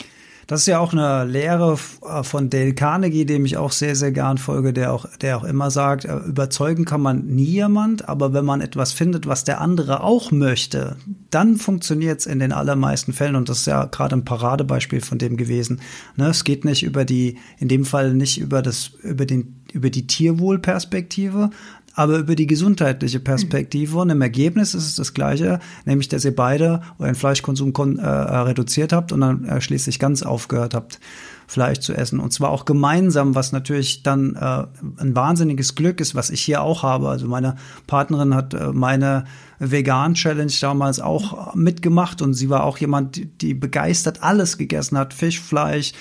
[0.46, 1.76] Das ist ja auch eine Lehre
[2.08, 5.44] äh, von Dale Carnegie, dem ich auch sehr, sehr gern folge, der auch, der auch
[5.44, 9.60] immer sagt, äh, überzeugen kann man nie jemand, aber wenn man etwas findet, was der
[9.60, 10.96] andere auch möchte,
[11.30, 13.34] dann funktioniert es in den allermeisten Fällen.
[13.34, 15.80] Und das ist ja gerade ein Paradebeispiel von dem gewesen.
[16.14, 19.90] Ne, es geht nicht über die, in dem Fall nicht über das, über den, über
[19.90, 21.50] die Tierwohlperspektive,
[21.96, 23.98] aber über die gesundheitliche Perspektive.
[23.98, 28.92] Und im Ergebnis ist es das Gleiche, nämlich, dass ihr beide euren Fleischkonsum äh, reduziert
[28.92, 31.00] habt und dann äh, schließlich ganz aufgehört habt.
[31.48, 32.18] Fleisch zu essen.
[32.18, 34.64] Und zwar auch gemeinsam, was natürlich dann äh,
[35.00, 37.08] ein wahnsinniges Glück ist, was ich hier auch habe.
[37.08, 37.54] Also meine
[37.86, 39.24] Partnerin hat äh, meine
[39.60, 45.14] Vegan-Challenge damals auch mitgemacht und sie war auch jemand, die, die begeistert alles gegessen hat.
[45.14, 45.92] Fisch, Fleisch,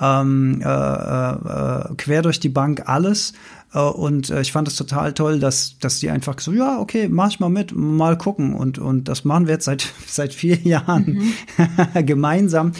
[0.00, 3.32] ähm, äh, äh, quer durch die Bank alles.
[3.74, 7.08] Äh, und äh, ich fand es total toll, dass, dass die einfach so, ja, okay,
[7.08, 8.54] mach ich mal mit, mal gucken.
[8.54, 11.34] Und, und das machen wir jetzt seit, seit vier Jahren
[11.96, 12.06] mhm.
[12.06, 12.72] gemeinsam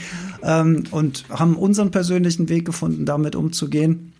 [0.43, 4.13] ähm, und haben unseren persönlichen Weg gefunden, damit umzugehen.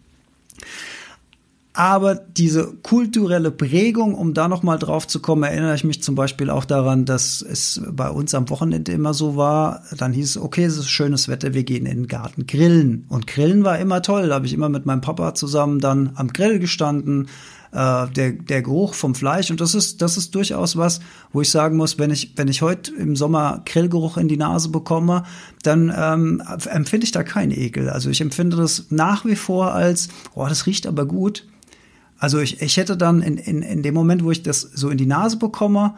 [1.77, 6.49] Aber diese kulturelle Prägung, um da nochmal drauf zu kommen, erinnere ich mich zum Beispiel
[6.49, 9.83] auch daran, dass es bei uns am Wochenende immer so war.
[9.99, 13.07] Dann hieß es, okay, es ist schönes Wetter, wir gehen in den Garten grillen.
[13.09, 14.29] Und grillen war immer toll.
[14.29, 17.27] Da habe ich immer mit meinem Papa zusammen dann am Grill gestanden,
[17.73, 19.51] äh, der, der Geruch vom Fleisch.
[19.51, 21.01] Und das ist, das ist durchaus was,
[21.33, 24.69] wo ich sagen muss, wenn ich, wenn ich heute im Sommer Grillgeruch in die Nase
[24.69, 25.25] bekomme,
[25.65, 27.91] dann ähm, empfinde ich da keinen Ekel.
[27.91, 31.49] Also ich empfinde das nach wie vor als, oh, das riecht aber gut.
[32.19, 34.99] Also ich, ich hätte dann in, in, in dem Moment, wo ich das so in
[34.99, 35.95] die Nase bekomme,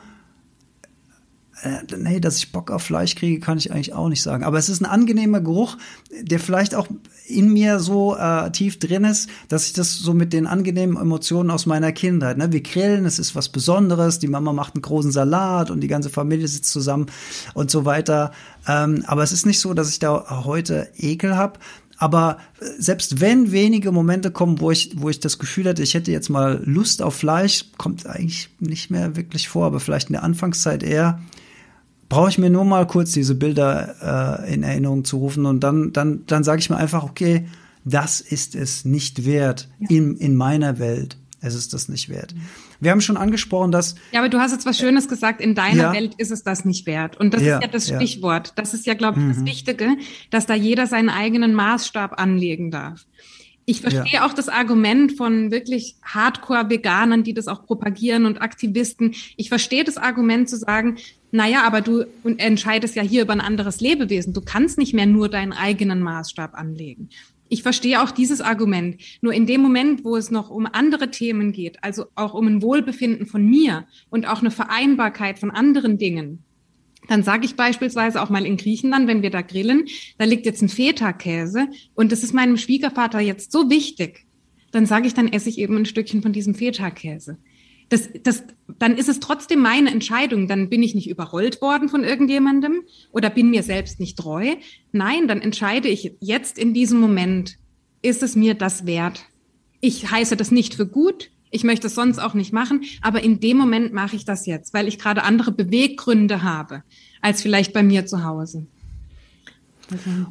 [1.62, 4.44] äh, nee, dass ich Bock auf Fleisch kriege, kann ich eigentlich auch nicht sagen.
[4.44, 5.78] Aber es ist ein angenehmer Geruch,
[6.20, 6.86] der vielleicht auch
[7.26, 11.50] in mir so äh, tief drin ist, dass ich das so mit den angenehmen Emotionen
[11.50, 12.52] aus meiner Kindheit, ne?
[12.52, 16.10] Wir grillen, es ist was Besonderes, die Mama macht einen großen Salat und die ganze
[16.10, 17.06] Familie sitzt zusammen
[17.54, 18.32] und so weiter.
[18.68, 21.58] Ähm, aber es ist nicht so, dass ich da heute Ekel habe.
[21.98, 25.94] Aber äh, selbst wenn wenige Momente kommen, wo ich, wo ich das Gefühl hätte, ich
[25.94, 30.14] hätte jetzt mal Lust auf Fleisch, kommt eigentlich nicht mehr wirklich vor, aber vielleicht in
[30.14, 31.20] der Anfangszeit eher
[32.08, 35.92] brauche ich mir nur mal kurz diese Bilder äh, in Erinnerung zu rufen und dann,
[35.92, 37.46] dann, dann sage ich mir einfach, okay,
[37.84, 39.88] das ist es nicht wert ja.
[39.90, 41.16] in, in meiner Welt.
[41.40, 42.34] Es ist das nicht wert.
[42.80, 43.94] Wir haben schon angesprochen, dass.
[44.12, 45.40] Ja, aber du hast jetzt was Schönes gesagt.
[45.40, 45.92] In deiner ja.
[45.92, 47.16] Welt ist es das nicht wert.
[47.16, 48.52] Und das ja, ist ja das Stichwort.
[48.56, 49.34] Das ist ja, glaube ich, mhm.
[49.34, 49.96] das Wichtige,
[50.30, 53.06] dass da jeder seinen eigenen Maßstab anlegen darf.
[53.68, 54.26] Ich verstehe ja.
[54.26, 59.12] auch das Argument von wirklich Hardcore-Veganern, die das auch propagieren und Aktivisten.
[59.36, 60.98] Ich verstehe das Argument zu sagen,
[61.32, 62.04] naja, aber du
[62.36, 64.32] entscheidest ja hier über ein anderes Lebewesen.
[64.32, 67.10] Du kannst nicht mehr nur deinen eigenen Maßstab anlegen.
[67.48, 68.96] Ich verstehe auch dieses Argument.
[69.20, 72.62] Nur in dem Moment, wo es noch um andere Themen geht, also auch um ein
[72.62, 76.42] Wohlbefinden von mir und auch eine Vereinbarkeit von anderen Dingen,
[77.08, 79.86] dann sage ich beispielsweise auch mal in Griechenland, wenn wir da grillen,
[80.18, 84.26] da liegt jetzt ein Feta-Käse und das ist meinem Schwiegervater jetzt so wichtig,
[84.72, 87.38] dann sage ich, dann esse ich eben ein Stückchen von diesem Feta-Käse.
[87.88, 88.42] Das, das,
[88.78, 90.48] dann ist es trotzdem meine Entscheidung.
[90.48, 94.54] Dann bin ich nicht überrollt worden von irgendjemandem oder bin mir selbst nicht treu.
[94.92, 97.58] Nein, dann entscheide ich jetzt in diesem Moment,
[98.02, 99.24] ist es mir das wert?
[99.80, 103.40] Ich heiße das nicht für gut, ich möchte es sonst auch nicht machen, aber in
[103.40, 106.82] dem Moment mache ich das jetzt, weil ich gerade andere Beweggründe habe
[107.20, 108.66] als vielleicht bei mir zu Hause.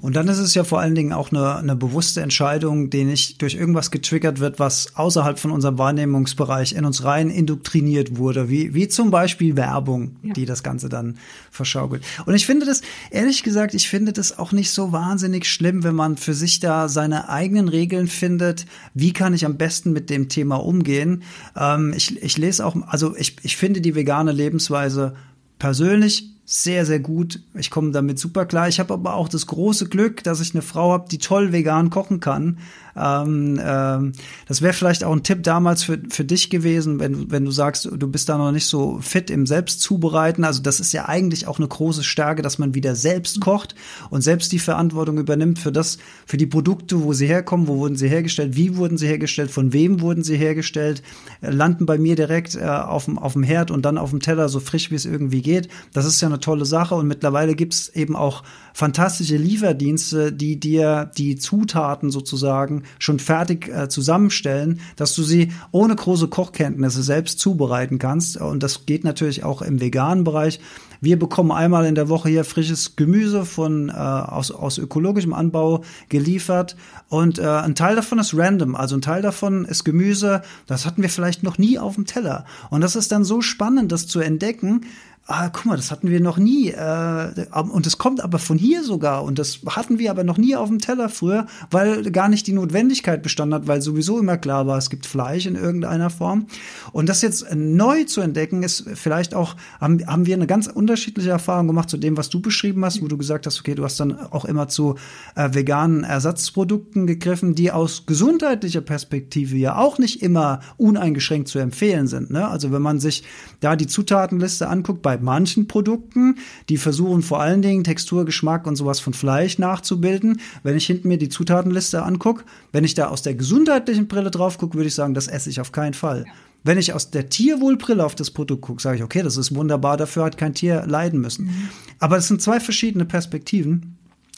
[0.02, 3.42] Und dann ist es ja vor allen Dingen auch eine, eine bewusste Entscheidung, die nicht
[3.42, 8.74] durch irgendwas getriggert wird, was außerhalb von unserem Wahrnehmungsbereich in uns rein indoktriniert wurde, wie,
[8.74, 10.34] wie zum Beispiel Werbung, ja.
[10.34, 11.18] die das Ganze dann
[11.52, 12.04] verschaukelt.
[12.26, 15.96] Und ich finde das, ehrlich gesagt, ich finde das auch nicht so wahnsinnig schlimm, wenn
[15.96, 18.66] man für sich da seine eigenen Regeln findet.
[18.94, 21.24] Wie kann ich am besten mit dem Thema umgehen?
[21.56, 25.16] Ähm, ich, ich lese auch, also ich, ich finde die vegane Lebensweise
[25.60, 27.42] persönlich sehr, sehr gut.
[27.56, 28.68] Ich komme damit super klar.
[28.68, 31.90] Ich habe aber auch das große Glück, dass ich eine Frau habe, die toll vegan
[31.90, 32.60] kochen kann.
[32.96, 34.14] Ähm, ähm,
[34.48, 37.86] das wäre vielleicht auch ein Tipp damals für, für dich gewesen, wenn, wenn du sagst,
[37.86, 40.44] du bist da noch nicht so fit im Selbstzubereiten.
[40.44, 43.76] Also das ist ja eigentlich auch eine große Stärke, dass man wieder selbst kocht
[44.10, 47.98] und selbst die Verantwortung übernimmt für das, für die Produkte, wo sie herkommen, wo wurden
[47.98, 51.04] sie hergestellt, wie wurden sie hergestellt, von wem wurden sie hergestellt,
[51.42, 54.60] äh, landen bei mir direkt äh, auf, dem, Herd und dann auf dem Teller so
[54.60, 55.68] frisch, wie es irgendwie geht.
[55.92, 61.12] Das ist ja eine tolle Sache und mittlerweile gibt's eben auch fantastische Lieferdienste, die dir
[61.18, 68.00] die Zutaten sozusagen schon fertig äh, zusammenstellen, dass du sie ohne große Kochkenntnisse selbst zubereiten
[68.00, 68.38] kannst.
[68.38, 70.60] Und das geht natürlich auch im veganen Bereich.
[71.02, 75.84] Wir bekommen einmal in der Woche hier frisches Gemüse von äh, aus, aus ökologischem Anbau
[76.10, 76.76] geliefert
[77.10, 81.02] und äh, ein Teil davon ist random, also ein Teil davon ist Gemüse, das hatten
[81.02, 84.20] wir vielleicht noch nie auf dem Teller und das ist dann so spannend, das zu
[84.20, 84.82] entdecken,
[85.28, 86.70] ah, guck mal, das hatten wir noch nie.
[86.70, 89.24] Äh, und das kommt aber von hier sogar.
[89.24, 92.54] Und das hatten wir aber noch nie auf dem Teller früher, weil gar nicht die
[92.54, 96.46] Notwendigkeit bestanden hat, weil sowieso immer klar war, es gibt Fleisch in irgendeiner Form.
[96.92, 101.32] Und das jetzt neu zu entdecken, ist vielleicht auch, haben, haben wir eine ganz unterschiedliche
[101.32, 104.00] Erfahrung gemacht zu dem, was du beschrieben hast, wo du gesagt hast, okay, du hast
[104.00, 104.96] dann auch immer zu
[105.36, 112.08] äh, veganen Ersatzprodukten gegriffen, die aus gesundheitlicher Perspektive ja auch nicht immer uneingeschränkt zu empfehlen
[112.08, 112.30] sind.
[112.30, 112.48] Ne?
[112.48, 113.24] Also wenn man sich
[113.60, 116.38] da die Zutatenliste anguckt, bei bei manchen Produkten,
[116.70, 120.42] die versuchen vor allen Dingen Textur, Geschmack und sowas von Fleisch nachzubilden.
[120.64, 124.58] Wenn ich hinten mir die Zutatenliste angucke, wenn ich da aus der gesundheitlichen Brille drauf
[124.58, 126.26] gucke, würde ich sagen, das esse ich auf keinen Fall.
[126.64, 129.98] Wenn ich aus der Tierwohlbrille auf das Produkt gucke, sage ich, okay, das ist wunderbar,
[129.98, 131.46] dafür hat kein Tier leiden müssen.
[131.46, 131.70] Mhm.
[132.00, 133.98] Aber es sind zwei verschiedene Perspektiven,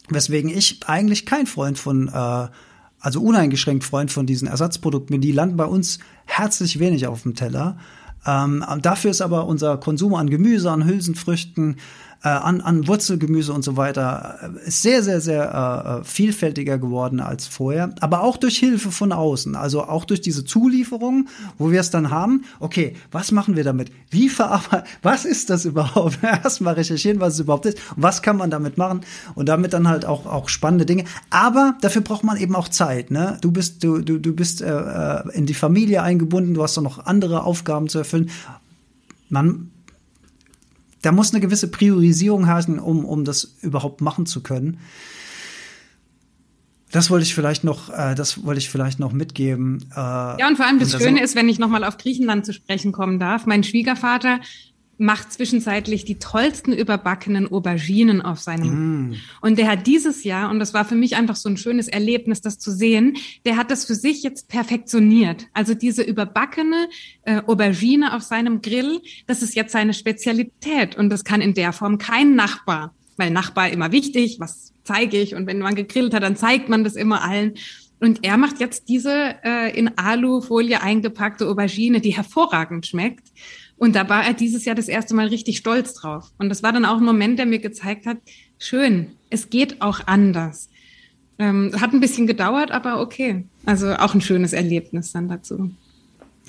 [0.10, 2.48] weswegen ich eigentlich kein Freund von äh,
[3.00, 5.22] also uneingeschränkt Freund von diesen Ersatzprodukten bin.
[5.22, 7.78] Die landen bei uns herzlich wenig auf dem Teller.
[8.26, 11.78] Ähm, dafür ist aber unser Konsum an Gemüse, an Hülsenfrüchten,
[12.24, 17.20] äh, an, an Wurzelgemüse und so weiter äh, ist sehr, sehr, sehr äh, vielfältiger geworden
[17.20, 17.94] als vorher.
[18.00, 22.10] Aber auch durch Hilfe von außen, also auch durch diese Zulieferung, wo wir es dann
[22.10, 22.46] haben.
[22.60, 23.92] Okay, was machen wir damit?
[24.10, 24.88] Wie verarbeiten?
[25.04, 26.20] Was ist das überhaupt?
[26.22, 27.78] Erstmal recherchieren, was es überhaupt ist.
[27.96, 29.02] Was kann man damit machen?
[29.36, 31.06] Und damit dann halt auch, auch spannende Dinge.
[31.30, 33.12] Aber dafür braucht man eben auch Zeit.
[33.12, 33.38] Ne?
[33.42, 36.82] Du bist, du, du, du bist äh, äh in die Familie eingebunden, du hast doch
[36.82, 38.30] noch andere Aufgaben zu erfüllen.
[39.30, 39.72] Man
[41.02, 44.80] da muss eine gewisse Priorisierung herrschen, um, um das überhaupt machen zu können.
[46.92, 49.86] Das wollte ich vielleicht noch, äh, das wollte ich vielleicht noch mitgeben.
[49.92, 52.54] Äh, ja, und vor allem das, das Schöne ist, wenn ich nochmal auf Griechenland zu
[52.54, 53.46] sprechen kommen darf.
[53.46, 54.40] Mein Schwiegervater
[54.98, 59.10] macht zwischenzeitlich die tollsten überbackenen Auberginen auf seinem.
[59.10, 59.16] Mm.
[59.42, 62.42] Und der hat dieses Jahr, und das war für mich einfach so ein schönes Erlebnis,
[62.42, 65.48] das zu sehen, der hat das für sich jetzt perfektioniert.
[65.54, 66.90] Also diese überbackene
[67.24, 70.98] äh, Aubergine auf seinem Grill, das ist jetzt seine Spezialität.
[70.98, 72.94] Und das kann in der Form kein Nachbar.
[73.18, 75.36] Weil Nachbar immer wichtig, was zeige ich?
[75.36, 77.54] Und wenn man gegrillt hat, dann zeigt man das immer allen.
[78.00, 83.28] Und er macht jetzt diese äh, in Alufolie eingepackte Aubergine, die hervorragend schmeckt.
[83.78, 86.32] Und da war er dieses Jahr das erste Mal richtig stolz drauf.
[86.38, 88.18] Und das war dann auch ein Moment, der mir gezeigt hat,
[88.58, 90.70] schön, es geht auch anders.
[91.40, 93.46] Ähm, hat ein bisschen gedauert, aber okay.
[93.66, 95.72] Also auch ein schönes Erlebnis dann dazu.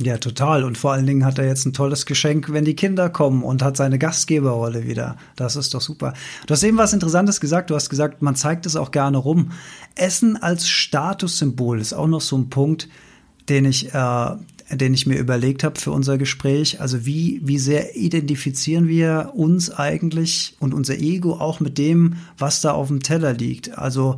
[0.01, 0.62] Ja, total.
[0.62, 3.62] Und vor allen Dingen hat er jetzt ein tolles Geschenk, wenn die Kinder kommen und
[3.62, 5.16] hat seine Gastgeberrolle wieder.
[5.35, 6.14] Das ist doch super.
[6.47, 7.70] Du hast eben was Interessantes gesagt.
[7.70, 9.51] Du hast gesagt, man zeigt es auch gerne rum.
[9.97, 12.89] Essen als Statussymbol ist auch noch so ein Punkt,
[13.49, 14.31] den ich, äh,
[14.71, 16.81] den ich mir überlegt habe für unser Gespräch.
[16.81, 22.61] Also wie, wie sehr identifizieren wir uns eigentlich und unser Ego auch mit dem, was
[22.61, 23.79] da auf dem Teller liegt?
[23.79, 24.16] Also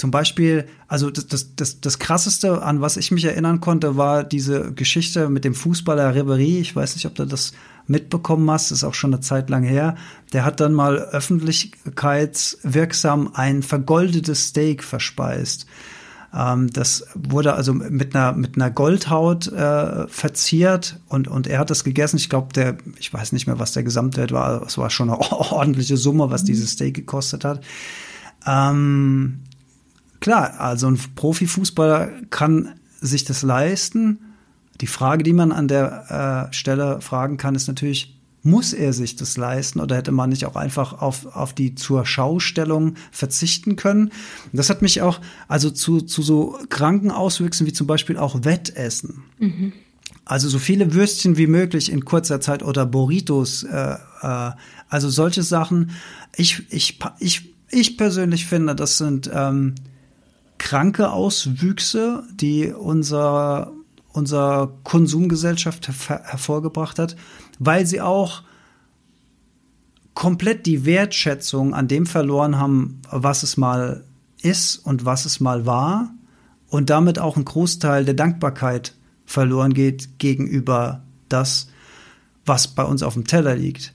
[0.00, 4.24] zum Beispiel, also das, das, das, das krasseste, an was ich mich erinnern konnte, war
[4.24, 6.58] diese Geschichte mit dem Fußballer Ribéry.
[6.60, 7.52] Ich weiß nicht, ob du das
[7.86, 9.96] mitbekommen hast, das ist auch schon eine Zeit lang her.
[10.32, 15.66] Der hat dann mal öffentlichkeitswirksam ein vergoldetes Steak verspeist.
[16.34, 21.70] Ähm, das wurde also mit einer, mit einer Goldhaut äh, verziert und, und er hat
[21.70, 22.16] das gegessen.
[22.16, 24.62] Ich glaube, der, ich weiß nicht mehr, was der Gesamtwert war.
[24.62, 27.62] Es war schon eine ordentliche Summe, was dieses Steak gekostet hat.
[28.46, 29.40] Ähm,
[30.20, 34.18] klar, also ein Profifußballer kann sich das leisten.
[34.80, 39.16] Die Frage, die man an der äh, Stelle fragen kann, ist natürlich, muss er sich
[39.16, 44.12] das leisten oder hätte man nicht auch einfach auf, auf die zur Schaustellung verzichten können?
[44.52, 49.24] das hat mich auch also zu, zu so kranken Auswüchsen wie zum Beispiel auch Wettessen.
[49.38, 49.72] Mhm.
[50.24, 54.50] Also so viele Würstchen wie möglich in kurzer Zeit oder Burritos, äh, äh,
[54.88, 55.90] also solche Sachen.
[56.36, 59.74] Ich, ich, ich, ich persönlich finde, das sind ähm,
[60.58, 63.72] kranke Auswüchse, die unser,
[64.12, 67.16] unser Konsumgesellschaft her hervorgebracht hat
[67.60, 68.42] weil sie auch
[70.14, 74.02] komplett die Wertschätzung an dem verloren haben, was es mal
[74.42, 76.12] ist und was es mal war
[76.68, 78.94] und damit auch ein Großteil der Dankbarkeit
[79.26, 81.68] verloren geht gegenüber das,
[82.44, 83.94] was bei uns auf dem Teller liegt.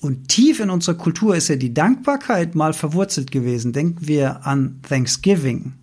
[0.00, 3.72] Und tief in unserer Kultur ist ja die Dankbarkeit mal verwurzelt gewesen.
[3.72, 5.74] Denken wir an Thanksgiving.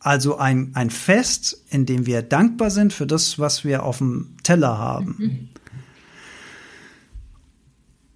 [0.00, 4.36] Also ein, ein Fest, in dem wir dankbar sind für das, was wir auf dem
[4.44, 5.50] Teller haben.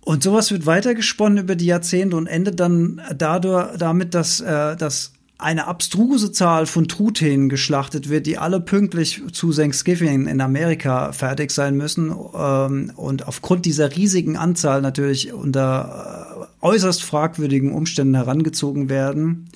[0.04, 5.12] Und sowas wird weitergesponnen über die Jahrzehnte und endet dann dadurch, damit, dass, äh, dass
[5.38, 11.50] eine abstruse Zahl von Truthähnen geschlachtet wird, die alle pünktlich zu Thanksgiving in Amerika fertig
[11.50, 18.88] sein müssen ähm, und aufgrund dieser riesigen Anzahl natürlich unter äh, äußerst fragwürdigen Umständen herangezogen
[18.88, 19.48] werden.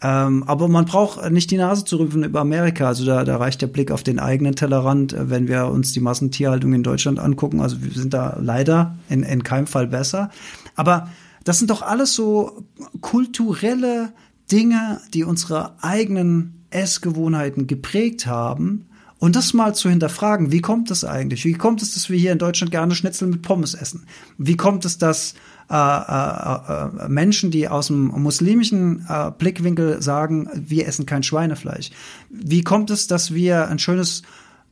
[0.00, 2.86] Ähm, aber man braucht nicht die Nase zu rümpfen über Amerika.
[2.86, 6.00] Also da, da reicht der Blick auf den eigenen Tellerrand, äh, wenn wir uns die
[6.00, 7.60] Massentierhaltung in Deutschland angucken.
[7.60, 10.30] Also wir sind da leider in, in keinem Fall besser.
[10.76, 11.08] Aber
[11.44, 12.64] das sind doch alles so
[13.00, 14.12] kulturelle
[14.52, 18.86] Dinge, die unsere eigenen Essgewohnheiten geprägt haben.
[19.18, 21.44] Und das mal zu hinterfragen, wie kommt es eigentlich?
[21.44, 24.06] Wie kommt es, dass wir hier in Deutschland gerne Schnitzel mit Pommes essen?
[24.36, 25.34] Wie kommt es, dass
[25.70, 31.90] äh, äh, äh, Menschen, die aus dem muslimischen äh, Blickwinkel sagen, wir essen kein Schweinefleisch?
[32.30, 34.22] Wie kommt es, dass wir ein schönes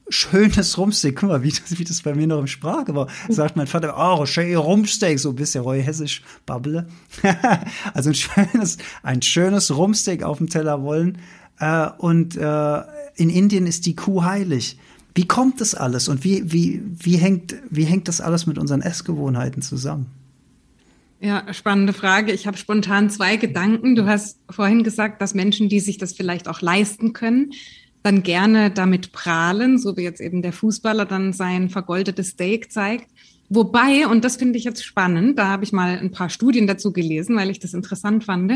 [0.08, 1.16] schönes Rumsteak.
[1.16, 3.08] Guck mal, wie das, wie das bei mir noch im Sprache war.
[3.28, 6.86] Sagt mein Vater, oh, schön Rumsteak, so ein bisschen Roy Hessisch babble.
[7.94, 11.18] also ein schönes, ein schönes Rumsteak auf dem Teller wollen.
[11.58, 12.82] Äh, und äh,
[13.16, 14.78] in Indien ist die Kuh heilig.
[15.14, 18.82] Wie kommt das alles und wie, wie, wie, hängt, wie hängt das alles mit unseren
[18.82, 20.06] Essgewohnheiten zusammen?
[21.20, 22.32] Ja, spannende Frage.
[22.32, 23.96] Ich habe spontan zwei Gedanken.
[23.96, 27.52] Du hast vorhin gesagt, dass Menschen, die sich das vielleicht auch leisten können,
[28.02, 33.10] dann gerne damit prahlen, so wie jetzt eben der Fußballer dann sein vergoldetes Steak zeigt.
[33.48, 36.92] Wobei, und das finde ich jetzt spannend, da habe ich mal ein paar Studien dazu
[36.92, 38.52] gelesen, weil ich das interessant fand,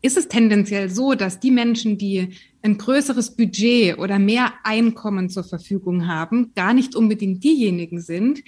[0.00, 2.28] ist es tendenziell so, dass die Menschen, die
[2.62, 8.42] ein größeres Budget oder mehr Einkommen zur Verfügung haben, gar nicht unbedingt diejenigen sind,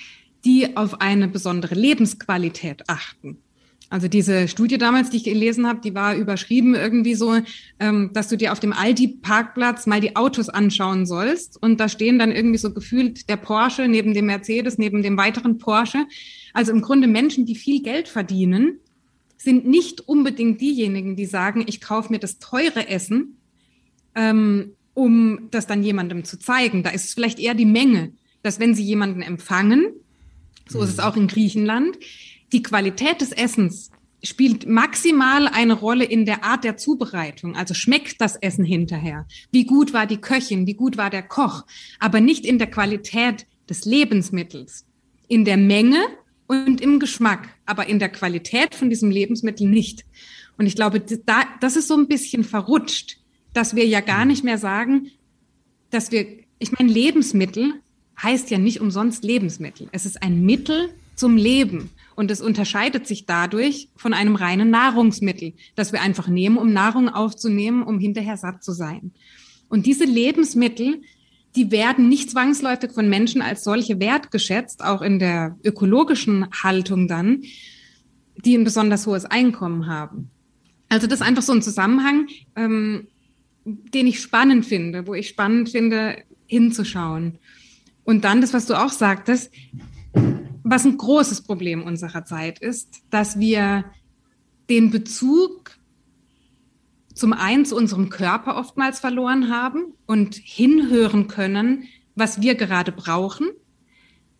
[0.45, 3.38] die auf eine besondere Lebensqualität achten.
[3.93, 7.41] Also diese Studie damals, die ich gelesen habe, die war überschrieben irgendwie so,
[7.80, 11.61] ähm, dass du dir auf dem Aldi-Parkplatz mal die Autos anschauen sollst.
[11.61, 15.59] Und da stehen dann irgendwie so gefühlt der Porsche neben dem Mercedes, neben dem weiteren
[15.59, 16.07] Porsche.
[16.55, 18.78] Also im Grunde Menschen, die viel Geld verdienen,
[19.36, 23.38] sind nicht unbedingt diejenigen, die sagen, ich kaufe mir das teure Essen,
[24.14, 26.84] ähm, um das dann jemandem zu zeigen.
[26.84, 28.12] Da ist es vielleicht eher die Menge,
[28.43, 29.86] dass wenn sie jemanden empfangen,
[30.71, 31.03] so ist es mhm.
[31.03, 31.99] auch in Griechenland,
[32.53, 33.91] die Qualität des Essens
[34.23, 37.57] spielt maximal eine Rolle in der Art der Zubereitung.
[37.57, 39.27] Also schmeckt das Essen hinterher?
[39.51, 40.66] Wie gut war die Köchin?
[40.66, 41.64] Wie gut war der Koch?
[41.99, 44.85] Aber nicht in der Qualität des Lebensmittels.
[45.29, 45.99] In der Menge
[46.49, 50.05] und im Geschmack, aber in der Qualität von diesem Lebensmittel nicht.
[50.59, 53.18] Und ich glaube, da, das ist so ein bisschen verrutscht,
[53.55, 55.11] dass wir ja gar nicht mehr sagen,
[55.91, 56.27] dass wir,
[56.59, 57.75] ich meine, Lebensmittel
[58.23, 59.89] heißt ja nicht umsonst Lebensmittel.
[59.93, 61.91] Es ist ein Mittel zum Leben.
[62.16, 67.09] Und es unterscheidet sich dadurch von einem reinen Nahrungsmittel, das wir einfach nehmen, um Nahrung
[67.09, 69.12] aufzunehmen, um hinterher satt zu sein.
[69.68, 71.03] Und diese Lebensmittel,
[71.57, 77.43] die werden nicht zwangsläufig von Menschen als solche wertgeschätzt, auch in der ökologischen Haltung dann,
[78.45, 80.31] die ein besonders hohes Einkommen haben.
[80.89, 83.07] Also das ist einfach so ein Zusammenhang, ähm,
[83.64, 86.16] den ich spannend finde, wo ich spannend finde,
[86.47, 87.39] hinzuschauen.
[88.11, 89.52] Und dann das, was du auch sagtest,
[90.64, 93.84] was ein großes Problem unserer Zeit ist, dass wir
[94.68, 95.78] den Bezug
[97.14, 101.84] zum einen zu unserem Körper oftmals verloren haben und hinhören können,
[102.16, 103.46] was wir gerade brauchen,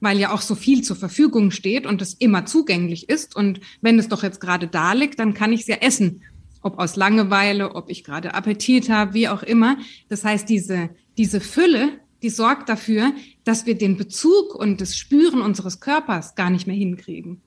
[0.01, 3.37] weil ja auch so viel zur Verfügung steht und es immer zugänglich ist.
[3.37, 6.23] Und wenn es doch jetzt gerade da liegt, dann kann ich es ja essen.
[6.61, 9.77] Ob aus Langeweile, ob ich gerade Appetit habe, wie auch immer.
[10.09, 13.13] Das heißt, diese, diese Fülle die sorgt dafür,
[13.45, 17.41] dass wir den Bezug und das Spüren unseres Körpers gar nicht mehr hinkriegen.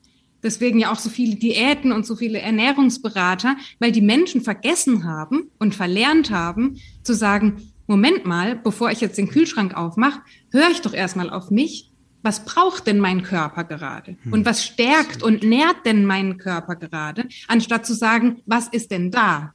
[0.44, 5.50] Deswegen ja auch so viele Diäten und so viele Ernährungsberater, weil die Menschen vergessen haben
[5.58, 10.22] und verlernt haben zu sagen, Moment mal, bevor ich jetzt den Kühlschrank aufmache,
[10.52, 11.92] höre ich doch erstmal auf mich.
[12.22, 14.18] Was braucht denn mein Körper gerade?
[14.24, 14.34] Hm.
[14.34, 17.28] Und was stärkt und nährt denn meinen Körper gerade?
[17.48, 19.54] Anstatt zu sagen, was ist denn da?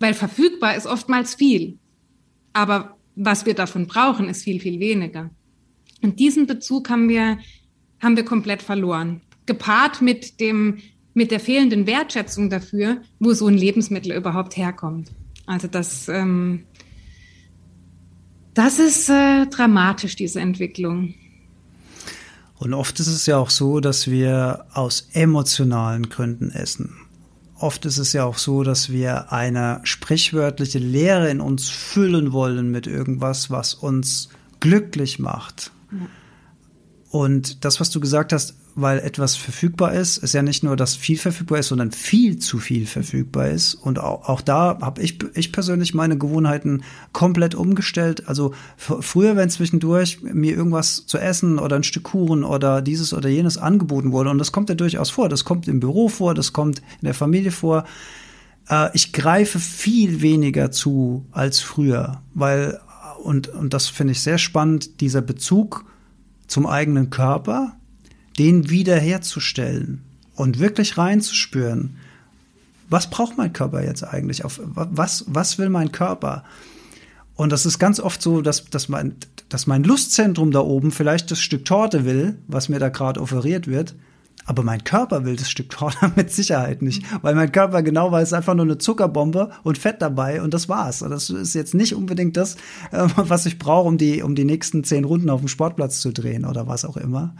[0.00, 1.78] Weil verfügbar ist oftmals viel.
[2.52, 5.30] Aber was wir davon brauchen, ist viel, viel weniger.
[6.02, 7.38] Und diesen Bezug haben wir,
[8.00, 9.20] haben wir komplett verloren.
[9.46, 10.78] Gepaart mit dem,
[11.14, 15.12] mit der fehlenden Wertschätzung dafür, wo so ein Lebensmittel überhaupt herkommt.
[15.46, 16.64] Also das, ähm,
[18.54, 21.14] das ist äh, dramatisch, diese Entwicklung.
[22.56, 27.03] Und oft ist es ja auch so, dass wir aus emotionalen Gründen essen
[27.58, 32.70] oft ist es ja auch so, dass wir eine sprichwörtliche Leere in uns füllen wollen
[32.70, 34.28] mit irgendwas, was uns
[34.60, 35.70] glücklich macht.
[35.90, 35.98] Ja.
[37.10, 40.96] Und das, was du gesagt hast, weil etwas verfügbar ist, ist ja nicht nur, dass
[40.96, 43.74] viel verfügbar ist, sondern viel zu viel verfügbar ist.
[43.74, 48.28] Und auch, auch da habe ich, ich persönlich meine Gewohnheiten komplett umgestellt.
[48.28, 53.28] Also früher, wenn zwischendurch mir irgendwas zu essen oder ein Stück Kuchen oder dieses oder
[53.28, 56.52] jenes angeboten wurde, und das kommt ja durchaus vor, das kommt im Büro vor, das
[56.52, 57.84] kommt in der Familie vor,
[58.68, 62.80] äh, ich greife viel weniger zu als früher, weil,
[63.22, 65.84] und, und das finde ich sehr spannend, dieser Bezug
[66.48, 67.76] zum eigenen Körper,
[68.38, 70.02] den wiederherzustellen
[70.34, 71.96] und wirklich reinzuspüren.
[72.90, 74.44] was braucht mein Körper jetzt eigentlich?
[74.44, 76.44] Auf was, was will mein Körper?
[77.36, 79.16] Und das ist ganz oft so, dass, dass, mein,
[79.48, 83.66] dass mein Lustzentrum da oben vielleicht das Stück Torte will, was mir da gerade offeriert
[83.66, 83.94] wird.
[84.46, 88.34] Aber mein Körper will das Stück Torte mit Sicherheit nicht, weil mein Körper genau weiß,
[88.34, 90.98] einfach nur eine Zuckerbombe und Fett dabei und das war's.
[90.98, 92.56] Das ist jetzt nicht unbedingt das,
[92.92, 96.44] was ich brauche, um die, um die nächsten zehn Runden auf dem Sportplatz zu drehen
[96.44, 97.34] oder was auch immer.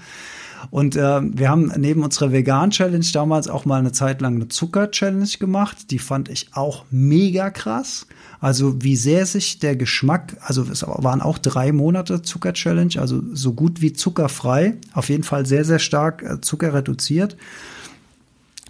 [0.71, 5.29] Und äh, wir haben neben unserer Vegan-Challenge damals auch mal eine Zeit lang eine Zucker-Challenge
[5.39, 5.91] gemacht.
[5.91, 8.07] Die fand ich auch mega krass.
[8.41, 13.55] Also wie sehr sich der Geschmack, also es waren auch drei Monate Zucker-Challenge, also so
[13.55, 17.37] gut wie zuckerfrei, auf jeden Fall sehr, sehr stark äh, Zucker reduziert.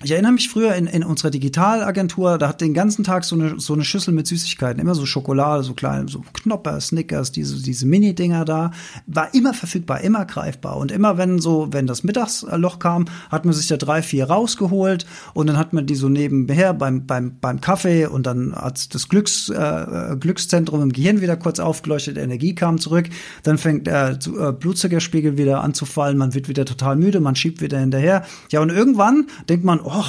[0.02, 3.60] Ich erinnere mich früher in, in unserer Digitalagentur, da hat den ganzen Tag so eine,
[3.60, 7.86] so eine Schüssel mit Süßigkeiten, immer so Schokolade, so kleine, so Knopper, Snickers, diese, diese
[7.86, 8.72] Mini-Dinger da,
[9.06, 10.76] war immer verfügbar, immer greifbar.
[10.76, 15.06] Und immer wenn so, wenn das Mittagsloch kam, hat man sich da drei, vier rausgeholt
[15.32, 19.08] und dann hat man die so nebenher beim, beim, beim Kaffee und dann hat das
[19.08, 23.08] Glücks, äh, Glückszentrum im Gehirn wieder kurz aufgeleuchtet, Energie kam zurück,
[23.44, 27.36] dann fängt der äh, Blutzuckerspiegel wieder an zu fallen, man wird wieder total müde, man
[27.36, 28.24] schiebt wieder hinterher.
[28.50, 30.04] Ja, und irgendwann denkt man, och,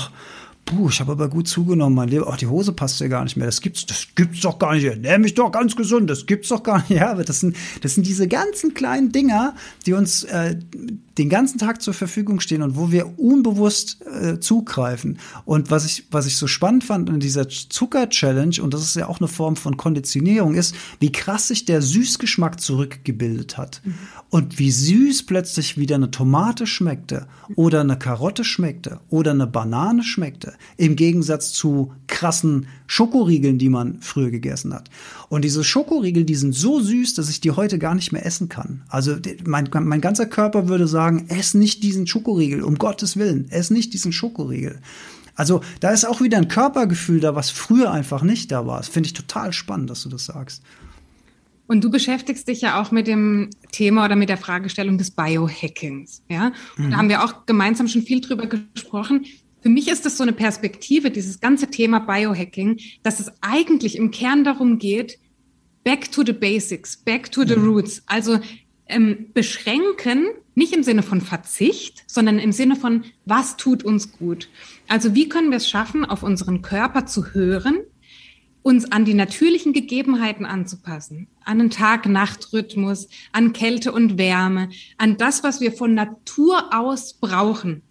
[0.66, 3.38] puh, ich habe aber gut zugenommen, mein Leben, ach, die Hose passt ja gar nicht
[3.38, 6.49] mehr, das gibt's, das gibt's doch gar nicht, ernähr mich doch ganz gesund, das gibt's
[6.49, 9.55] doch gar nicht, ja, aber das sind, das sind diese ganzen kleinen Dinger,
[9.86, 10.57] die uns äh,
[11.18, 15.20] den ganzen Tag zur Verfügung stehen und wo wir unbewusst äh, zugreifen.
[15.45, 19.07] Und was ich, was ich so spannend fand in dieser Zucker-Challenge, und das ist ja
[19.07, 23.82] auch eine Form von Konditionierung, ist, wie krass sich der Süßgeschmack zurückgebildet hat.
[23.86, 23.93] Mhm.
[24.30, 30.03] Und wie süß plötzlich wieder eine Tomate schmeckte oder eine Karotte schmeckte oder eine Banane
[30.03, 34.89] schmeckte, im Gegensatz zu krassen Schokoriegeln, die man früher gegessen hat.
[35.30, 38.49] Und diese Schokoriegel, die sind so süß, dass ich die heute gar nicht mehr essen
[38.49, 38.84] kann.
[38.89, 43.70] Also mein, mein ganzer Körper würde sagen, ess nicht diesen Schokoriegel, um Gottes Willen, ess
[43.70, 44.80] nicht diesen Schokoriegel.
[45.36, 48.78] Also da ist auch wieder ein Körpergefühl da, was früher einfach nicht da war.
[48.78, 50.64] Das finde ich total spannend, dass du das sagst.
[51.68, 56.22] Und du beschäftigst dich ja auch mit dem Thema oder mit der Fragestellung des Biohackings.
[56.30, 56.91] Ja, mhm.
[56.91, 59.26] da haben wir auch gemeinsam schon viel drüber gesprochen.
[59.66, 64.11] Für mich ist das so eine Perspektive, dieses ganze Thema Biohacking, dass es eigentlich im
[64.11, 65.18] Kern darum geht,
[65.84, 67.70] back to the basics, back to the mhm.
[67.70, 68.03] roots.
[68.05, 68.38] Also
[68.86, 74.49] ähm, beschränken, nicht im Sinne von Verzicht, sondern im Sinne von, was tut uns gut.
[74.88, 77.80] Also wie können wir es schaffen, auf unseren Körper zu hören,
[78.61, 85.41] uns an die natürlichen Gegebenheiten anzupassen, an den Tag-Nacht-Rhythmus, an Kälte und Wärme, an das,
[85.41, 87.82] was wir von Natur aus brauchen.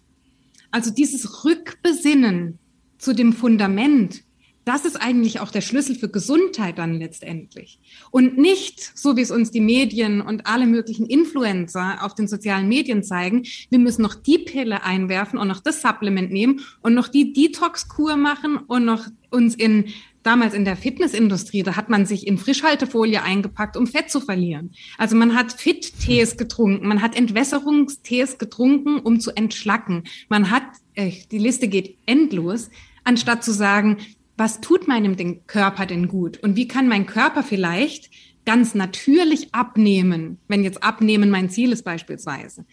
[0.75, 2.59] Also dieses Rückbesinnen
[2.97, 4.23] zu dem Fundament,
[4.65, 7.79] das ist eigentlich auch der Schlüssel für Gesundheit dann letztendlich.
[8.11, 12.67] Und nicht, so wie es uns die Medien und alle möglichen Influencer auf den sozialen
[12.67, 17.07] Medien zeigen, wir müssen noch die Pille einwerfen und noch das Supplement nehmen und noch
[17.07, 19.85] die Detox-Kur machen und noch uns in
[20.25, 24.71] damals in der Fitnessindustrie, da hat man sich in Frischhaltefolie eingepackt, um Fett zu verlieren.
[24.97, 30.03] Also man hat Fit-Tees getrunken, man hat Entwässerungstees getrunken, um zu entschlacken.
[30.29, 30.63] Man hat,
[30.95, 32.69] äh, die Liste geht endlos,
[33.03, 33.97] anstatt zu sagen,
[34.37, 38.09] was tut meinem den Körper denn gut und wie kann mein Körper vielleicht
[38.45, 42.65] ganz natürlich abnehmen, wenn jetzt abnehmen mein Ziel ist beispielsweise.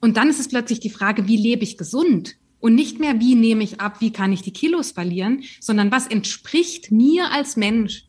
[0.00, 2.36] Und dann ist es plötzlich die Frage, wie lebe ich gesund?
[2.60, 6.06] Und nicht mehr, wie nehme ich ab, wie kann ich die Kilos verlieren, sondern was
[6.06, 8.06] entspricht mir als Mensch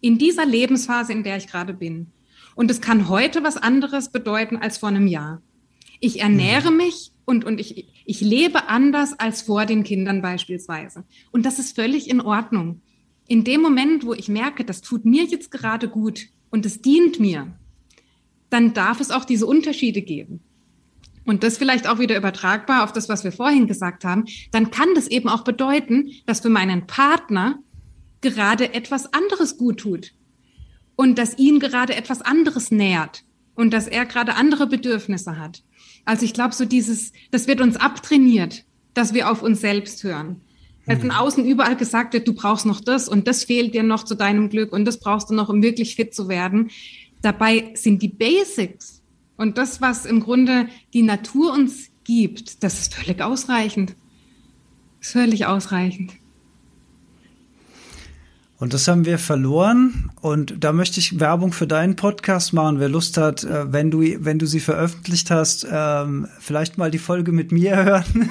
[0.00, 2.06] in dieser Lebensphase, in der ich gerade bin.
[2.54, 5.42] Und es kann heute was anderes bedeuten als vor einem Jahr.
[6.00, 6.76] Ich ernähre mhm.
[6.78, 11.04] mich und, und ich, ich lebe anders als vor den Kindern beispielsweise.
[11.30, 12.80] Und das ist völlig in Ordnung.
[13.28, 17.20] In dem Moment, wo ich merke, das tut mir jetzt gerade gut und es dient
[17.20, 17.52] mir,
[18.48, 20.40] dann darf es auch diese Unterschiede geben
[21.30, 24.88] und das vielleicht auch wieder übertragbar auf das, was wir vorhin gesagt haben, dann kann
[24.96, 27.60] das eben auch bedeuten, dass für meinen Partner
[28.20, 30.12] gerade etwas anderes gut tut
[30.96, 33.22] und dass ihn gerade etwas anderes nährt
[33.54, 35.62] und dass er gerade andere Bedürfnisse hat.
[36.04, 38.64] Also ich glaube, so dieses, das wird uns abtrainiert,
[38.94, 40.40] dass wir auf uns selbst hören.
[40.86, 44.04] Weil von außen überall gesagt wird, du brauchst noch das und das fehlt dir noch
[44.04, 46.72] zu deinem Glück und das brauchst du noch, um wirklich fit zu werden.
[47.22, 48.99] Dabei sind die Basics
[49.40, 53.96] und das, was im Grunde die Natur uns gibt, das ist völlig ausreichend.
[55.00, 56.12] Ist völlig ausreichend.
[58.58, 60.10] Und das haben wir verloren.
[60.20, 62.80] Und da möchte ich Werbung für deinen Podcast machen.
[62.80, 66.98] Wer Lust hat, äh, wenn du, wenn du sie veröffentlicht hast, ähm, vielleicht mal die
[66.98, 68.30] Folge mit mir hören.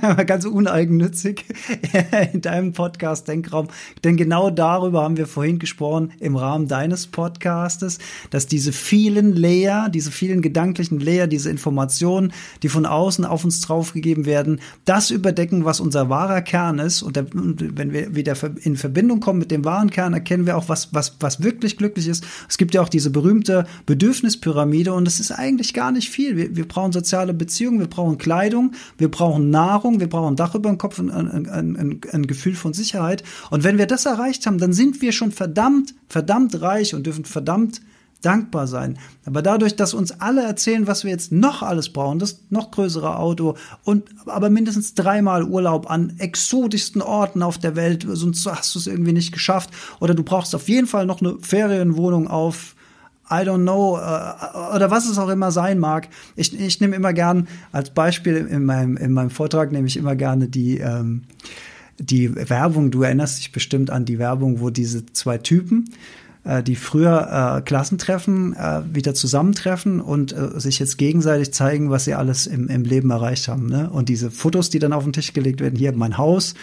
[0.26, 1.44] ganz uneigennützig
[2.32, 3.68] in deinem Podcast Denkraum.
[4.04, 7.98] Denn genau darüber haben wir vorhin gesprochen im Rahmen deines Podcastes,
[8.30, 12.32] dass diese vielen Layer, diese vielen gedanklichen Layer, diese Informationen,
[12.62, 17.02] die von außen auf uns draufgegeben werden, das überdecken, was unser wahrer Kern ist.
[17.02, 20.94] Und, wenn wir wieder in Verbindung kommen mit dem wahren Kern, erkennen wir auch, was,
[20.94, 22.24] was, was wirklich glücklich ist.
[22.48, 26.36] Es gibt ja auch diese berühmte Bedürfnispyramide und es ist eigentlich gar nicht viel.
[26.36, 30.68] Wir, wir brauchen soziale Beziehungen, wir brauchen Kleidung, wir brauchen Nahrung, wir brauchen Dach über
[30.68, 33.22] dem Kopf und ein, ein, ein, ein Gefühl von Sicherheit.
[33.50, 37.24] Und wenn wir das erreicht haben, dann sind wir schon verdammt, verdammt reich und dürfen
[37.24, 37.80] verdammt
[38.22, 38.98] dankbar sein.
[39.24, 43.16] Aber dadurch, dass uns alle erzählen, was wir jetzt noch alles brauchen, das noch größere
[43.16, 48.78] Auto und aber mindestens dreimal Urlaub an exotischsten Orten auf der Welt, sonst hast du
[48.80, 49.70] es irgendwie nicht geschafft.
[50.00, 52.74] Oder du brauchst auf jeden Fall noch eine Ferienwohnung auf
[53.30, 56.08] I don't know, äh, oder was es auch immer sein mag.
[56.36, 60.16] Ich, ich nehme immer gern als Beispiel in meinem, in meinem Vortrag nehme ich immer
[60.16, 61.24] gerne die, ähm,
[61.98, 62.90] die Werbung.
[62.90, 65.90] Du erinnerst dich bestimmt an die Werbung, wo diese zwei Typen,
[66.44, 72.04] äh, die früher äh, Klassentreffen äh, wieder zusammentreffen und äh, sich jetzt gegenseitig zeigen, was
[72.04, 73.66] sie alles im, im Leben erreicht haben.
[73.66, 73.90] Ne?
[73.90, 76.54] Und diese Fotos, die dann auf den Tisch gelegt werden, hier mein Haus,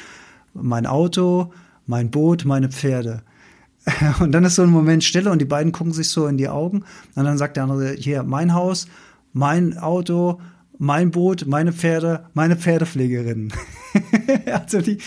[0.53, 1.53] mein Auto,
[1.86, 3.22] mein Boot, meine Pferde.
[4.20, 6.50] Und dann ist so ein Moment Stille und die beiden gucken sich so in die
[6.50, 6.84] Augen.
[7.16, 8.88] Und dann sagt der andere, hier, mein Haus,
[9.34, 10.40] mein Auto,
[10.78, 13.54] mein Boot, meine Pferde, meine Pferdepflegerin.
[14.52, 14.98] also die,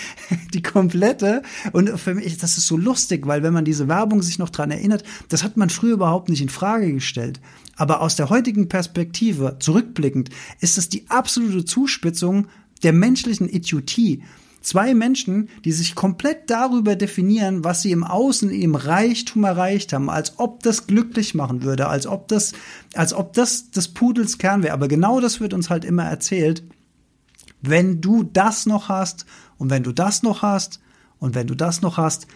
[0.55, 1.43] die komplette.
[1.73, 4.71] Und für mich, das ist so lustig, weil wenn man diese Werbung sich noch dran
[4.71, 7.41] erinnert, das hat man früher überhaupt nicht in Frage gestellt.
[7.77, 12.47] Aber aus der heutigen Perspektive, zurückblickend, ist es die absolute Zuspitzung
[12.83, 14.23] der menschlichen Idiotie.
[14.61, 20.11] Zwei Menschen, die sich komplett darüber definieren, was sie im Außen, im Reichtum erreicht haben,
[20.11, 22.53] als ob das glücklich machen würde, als ob das,
[22.95, 24.75] als ob das des Pudels Kern wäre.
[24.75, 26.65] Aber genau das wird uns halt immer erzählt.
[27.63, 29.27] Wenn du das noch hast
[29.59, 30.81] und wenn du das noch hast
[31.19, 32.27] und wenn du das noch hast,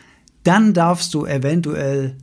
[0.45, 2.17] dann darfst du eventuell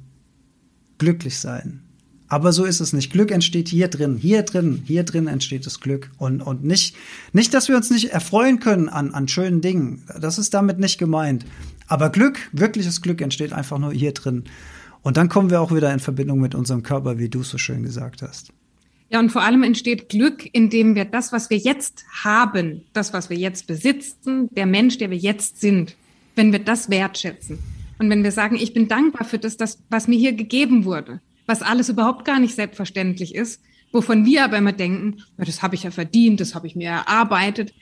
[0.98, 1.89] glücklich sein.
[2.30, 3.12] Aber so ist es nicht.
[3.12, 6.12] Glück entsteht hier drin, hier drin, hier drin entsteht das Glück.
[6.20, 6.96] Und, und nicht,
[7.34, 10.04] nicht, dass wir uns nicht erfreuen können an, an schönen Dingen.
[10.22, 11.44] Das ist damit nicht gemeint.
[11.88, 14.44] Aber Glück, wirkliches Glück entsteht einfach nur hier drin.
[15.02, 17.82] Und dann kommen wir auch wieder in Verbindung mit unserem Körper, wie du so schön
[17.82, 18.54] gesagt hast.
[19.10, 23.32] Ja, und vor allem entsteht Glück, indem wir das, was wir jetzt haben, das, was
[23.32, 25.96] wir jetzt besitzen, der Mensch, der wir jetzt sind,
[26.36, 27.58] wenn wir das wertschätzen.
[27.98, 31.22] Und wenn wir sagen, ich bin dankbar für das, das was mir hier gegeben wurde,
[31.50, 33.60] was alles überhaupt gar nicht selbstverständlich ist,
[33.92, 37.74] wovon wir aber immer denken, das habe ich ja verdient, das habe ich mir erarbeitet.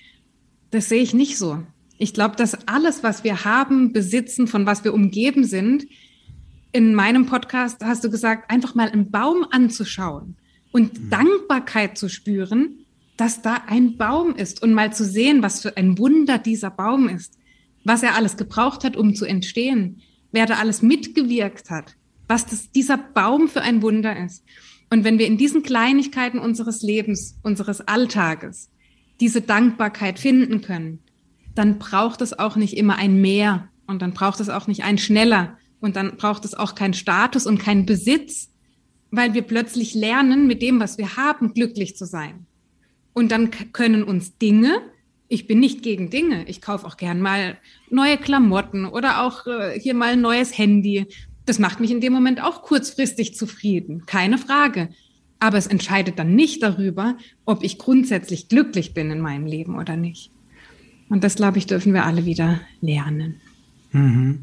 [0.72, 1.62] Das sehe ich nicht so.
[1.98, 5.86] Ich glaube, dass alles, was wir haben, besitzen, von was wir umgeben sind,
[6.72, 10.38] in meinem Podcast hast du gesagt, einfach mal einen Baum anzuschauen
[10.72, 11.10] und mhm.
[11.10, 12.86] Dankbarkeit zu spüren,
[13.18, 17.10] dass da ein Baum ist und mal zu sehen, was für ein Wunder dieser Baum
[17.10, 17.38] ist,
[17.84, 20.02] was er alles gebraucht hat, um zu entstehen,
[20.32, 21.97] wer da alles mitgewirkt hat
[22.28, 24.44] was das, dieser Baum für ein Wunder ist.
[24.90, 28.70] Und wenn wir in diesen Kleinigkeiten unseres Lebens, unseres Alltages,
[29.20, 31.00] diese Dankbarkeit finden können,
[31.56, 34.98] dann braucht es auch nicht immer ein Mehr und dann braucht es auch nicht ein
[34.98, 38.50] Schneller und dann braucht es auch keinen Status und keinen Besitz,
[39.12, 42.46] weil wir plötzlich lernen, mit dem, was wir haben, glücklich zu sein.
[43.14, 44.82] Und dann können uns Dinge,
[45.28, 47.58] ich bin nicht gegen Dinge, ich kaufe auch gern mal
[47.90, 51.08] neue Klamotten oder auch äh, hier mal ein neues Handy
[51.48, 54.90] das macht mich in dem Moment auch kurzfristig zufrieden, keine Frage.
[55.40, 59.96] Aber es entscheidet dann nicht darüber, ob ich grundsätzlich glücklich bin in meinem Leben oder
[59.96, 60.32] nicht.
[61.10, 63.40] Und das, glaube ich, dürfen wir alle wieder lernen.
[63.92, 64.40] Mhm.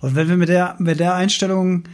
[0.00, 1.84] Und wenn wir mit der, mit der Einstellung,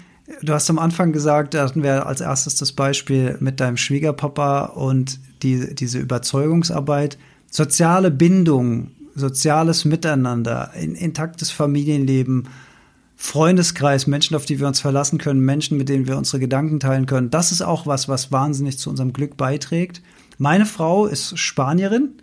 [0.40, 4.66] du hast am Anfang gesagt, da hatten wir als erstes das Beispiel mit deinem Schwiegerpapa
[4.66, 7.18] und die, diese Überzeugungsarbeit,
[7.50, 12.48] soziale Bindung, soziales Miteinander, ein intaktes Familienleben,
[13.24, 17.06] Freundeskreis, Menschen, auf die wir uns verlassen können, Menschen, mit denen wir unsere Gedanken teilen
[17.06, 17.30] können.
[17.30, 20.02] Das ist auch was, was wahnsinnig zu unserem Glück beiträgt.
[20.38, 22.14] Meine Frau ist Spanierin.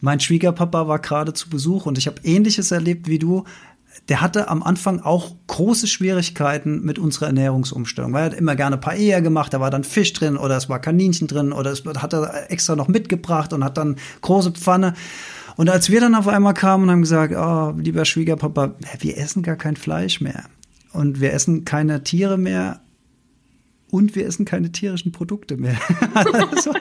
[0.00, 3.44] Mein Schwiegerpapa war gerade zu Besuch und ich habe ähnliches erlebt wie du.
[4.08, 8.78] Der hatte am Anfang auch große Schwierigkeiten mit unserer Ernährungsumstellung, weil er hat immer gerne
[8.78, 12.14] Paella gemacht, da war dann Fisch drin oder es war Kaninchen drin oder es hat
[12.14, 14.94] er extra noch mitgebracht und hat dann große Pfanne.
[15.58, 19.42] Und als wir dann auf einmal kamen und haben gesagt, oh, lieber Schwiegerpapa, wir essen
[19.42, 20.44] gar kein Fleisch mehr.
[20.92, 22.78] Und wir essen keine Tiere mehr.
[23.90, 25.76] Und wir essen keine tierischen Produkte mehr.
[26.14, 26.72] also,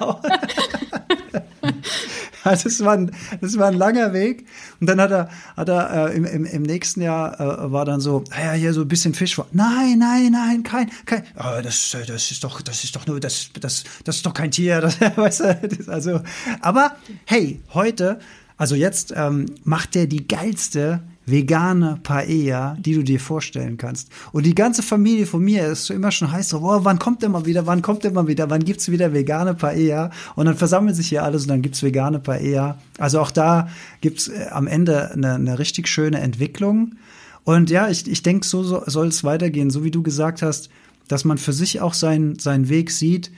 [2.66, 3.12] das, war ein,
[3.42, 4.46] das war ein langer Weg.
[4.80, 8.00] Und dann hat er, hat er äh, im, im, im nächsten Jahr äh, war dann
[8.00, 9.42] so, ja, hier so ein bisschen Fisch.
[9.54, 11.24] Nein, nein, nein, kein, kein.
[11.36, 14.52] Oh, das, das ist doch, das ist doch nur, das, das, das ist doch kein
[14.52, 14.82] Tier.
[14.82, 16.22] Das, weißt du, das also,
[16.62, 18.20] aber hey, heute
[18.58, 24.10] Also jetzt ähm, macht der die geilste vegane Paella, die du dir vorstellen kannst.
[24.32, 27.22] Und die ganze Familie von mir ist so immer schon heiß so, boah, wann kommt
[27.22, 30.10] der mal wieder, wann kommt der mal wieder, wann gibt's wieder vegane Paella?
[30.36, 32.78] Und dann versammeln sich hier alles und dann gibt's vegane Paella.
[32.98, 33.68] Also auch da
[34.00, 36.96] gibt's äh, am Ende eine, eine richtig schöne Entwicklung.
[37.44, 40.70] Und ja, ich, ich denke, so, so soll es weitergehen, so wie du gesagt hast,
[41.10, 43.32] dass man für sich auch seinen, seinen Weg sieht.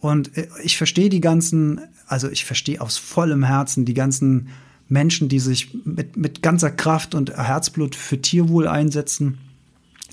[0.00, 4.48] Und äh, ich verstehe die ganzen, also ich verstehe aus vollem Herzen die ganzen
[4.88, 9.38] Menschen, die sich mit, mit ganzer Kraft und Herzblut für Tierwohl einsetzen.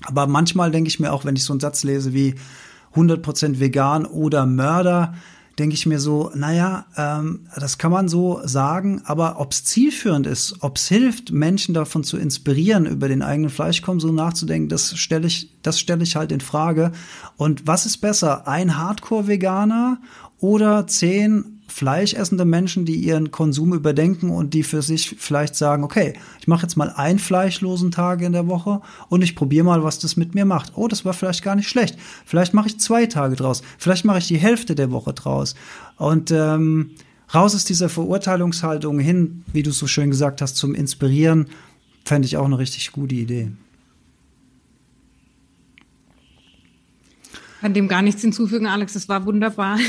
[0.02, 2.34] Aber manchmal denke ich mir auch, wenn ich so einen Satz lese wie
[2.94, 5.14] 100% vegan oder Mörder,
[5.58, 10.26] denke ich mir so, naja, ähm, das kann man so sagen, aber ob es zielführend
[10.26, 15.26] ist, ob es hilft, Menschen davon zu inspirieren, über den eigenen Fleischkonsum nachzudenken, das stelle
[15.26, 16.90] ich, das stelle ich halt in Frage.
[17.36, 19.98] Und was ist besser, ein Hardcore-Veganer
[20.40, 26.14] oder zehn fleischessende Menschen, die ihren Konsum überdenken und die für sich vielleicht sagen, okay,
[26.38, 29.98] ich mache jetzt mal einen fleischlosen Tag in der Woche und ich probiere mal, was
[29.98, 30.70] das mit mir macht.
[30.76, 31.98] Oh, das war vielleicht gar nicht schlecht.
[32.26, 33.62] Vielleicht mache ich zwei Tage draus.
[33.76, 35.56] Vielleicht mache ich die Hälfte der Woche draus.
[35.96, 36.90] Und ähm,
[37.34, 41.48] raus aus dieser Verurteilungshaltung hin, wie du so schön gesagt hast, zum Inspirieren,
[42.04, 43.50] fände ich auch eine richtig gute Idee.
[47.64, 48.92] Kann dem gar nichts hinzufügen, Alex.
[48.92, 49.78] Das war wunderbar.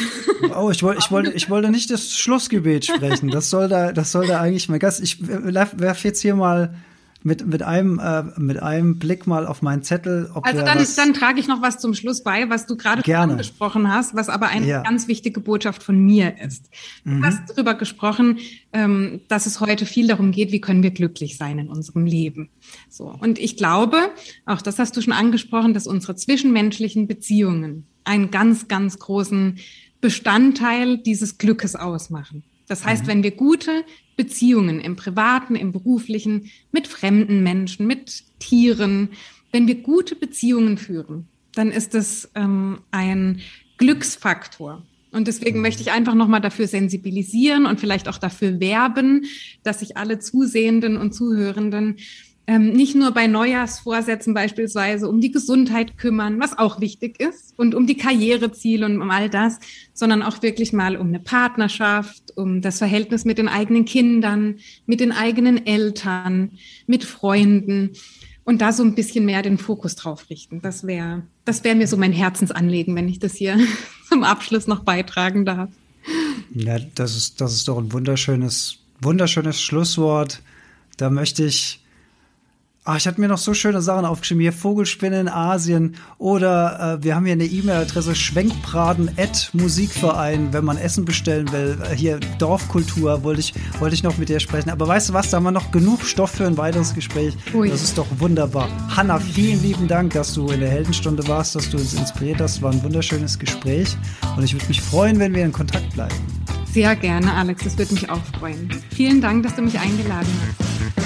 [0.56, 3.30] Oh, ich wollte, ich wollte, ich wollte nicht das Schlussgebet sprechen.
[3.30, 5.02] Das soll da, das soll da eigentlich mein Gast.
[5.02, 6.76] Ich werfe jetzt hier mal
[7.26, 10.30] mit, mit, einem, äh, mit einem Blick mal auf meinen Zettel.
[10.36, 13.92] Ob also dann, dann trage ich noch was zum Schluss bei, was du gerade angesprochen
[13.92, 14.84] hast, was aber eine ja.
[14.84, 16.70] ganz wichtige Botschaft von mir ist.
[17.04, 17.26] Du mhm.
[17.26, 18.38] hast darüber gesprochen,
[18.74, 22.50] ähm, dass es heute viel darum geht, wie können wir glücklich sein in unserem Leben.
[22.90, 23.06] So.
[23.20, 23.98] Und ich glaube,
[24.46, 29.58] auch das hast du schon angesprochen, dass unsere zwischenmenschlichen Beziehungen einen ganz, ganz großen
[30.00, 32.44] Bestandteil dieses Glückes ausmachen.
[32.68, 33.08] Das heißt, mhm.
[33.08, 33.84] wenn wir gute
[34.16, 39.09] Beziehungen im privaten, im beruflichen, mit fremden Menschen, mit Tieren,
[39.51, 43.41] wenn wir gute Beziehungen führen, dann ist es ähm, ein
[43.78, 44.86] Glücksfaktor.
[45.11, 49.26] Und deswegen möchte ich einfach nochmal dafür sensibilisieren und vielleicht auch dafür werben,
[49.63, 51.97] dass sich alle Zusehenden und Zuhörenden
[52.48, 57.74] ähm, nicht nur bei Neujahrsvorsätzen beispielsweise um die Gesundheit kümmern, was auch wichtig ist, und
[57.74, 59.60] um die Karriereziele und um all das,
[59.93, 65.00] sondern auch wirklich mal um eine Partnerschaft, um das Verhältnis mit den eigenen Kindern, mit
[65.00, 66.52] den eigenen Eltern,
[66.86, 67.91] mit Freunden
[68.43, 70.62] und da so ein bisschen mehr den Fokus drauf richten.
[70.62, 73.58] Das wäre, das wäre mir so mein Herzensanliegen, wenn ich das hier
[74.08, 75.70] zum Abschluss noch beitragen darf.
[76.54, 80.43] Ja, das ist, das ist doch ein wunderschönes, wunderschönes Schlusswort.
[80.98, 81.82] Da möchte ich
[82.88, 84.42] Ah, ich hatte mir noch so schöne Sachen aufgeschrieben.
[84.42, 91.04] Hier Vogelspinne in Asien oder äh, wir haben hier eine E-Mail-Adresse schwenkbraten.musikverein, wenn man Essen
[91.04, 91.80] bestellen will.
[91.82, 94.70] Äh, hier Dorfkultur wollte ich, wollte ich noch mit dir sprechen.
[94.70, 97.36] Aber weißt du was, da haben wir noch genug Stoff für ein weiteres Gespräch.
[97.56, 97.70] Ui.
[97.70, 98.70] Das ist doch wunderbar.
[98.96, 102.62] Hanna, vielen lieben Dank, dass du in der Heldenstunde warst, dass du uns inspiriert hast.
[102.62, 103.98] War ein wunderschönes Gespräch
[104.38, 106.14] und ich würde mich freuen, wenn wir in Kontakt bleiben.
[106.72, 107.64] Sehr gerne, Alex.
[107.64, 108.70] Das würde mich auch freuen.
[108.94, 111.05] Vielen Dank, dass du mich eingeladen hast.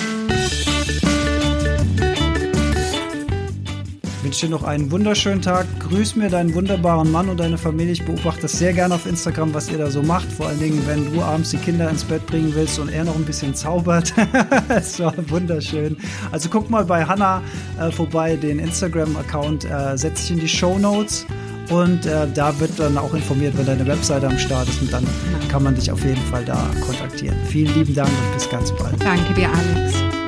[4.29, 5.65] Wünsche dir noch einen wunderschönen Tag.
[5.79, 7.93] Grüß mir deinen wunderbaren Mann und deine Familie.
[7.93, 10.31] Ich beobachte das sehr gerne auf Instagram, was ihr da so macht.
[10.31, 13.15] Vor allen Dingen, wenn du abends die Kinder ins Bett bringen willst und er noch
[13.15, 14.13] ein bisschen zaubert.
[14.69, 15.97] Es war wunderschön.
[16.31, 17.41] Also guck mal bei Hannah
[17.79, 18.35] äh, vorbei.
[18.35, 21.25] Den Instagram-Account äh, setze ich in die Show Notes.
[21.71, 24.79] Und äh, da wird dann auch informiert, wenn deine Webseite am Start ist.
[24.79, 25.07] Und dann
[25.49, 27.35] kann man dich auf jeden Fall da kontaktieren.
[27.47, 28.93] Vielen lieben Dank und bis ganz bald.
[29.03, 30.18] Danke dir, Alex.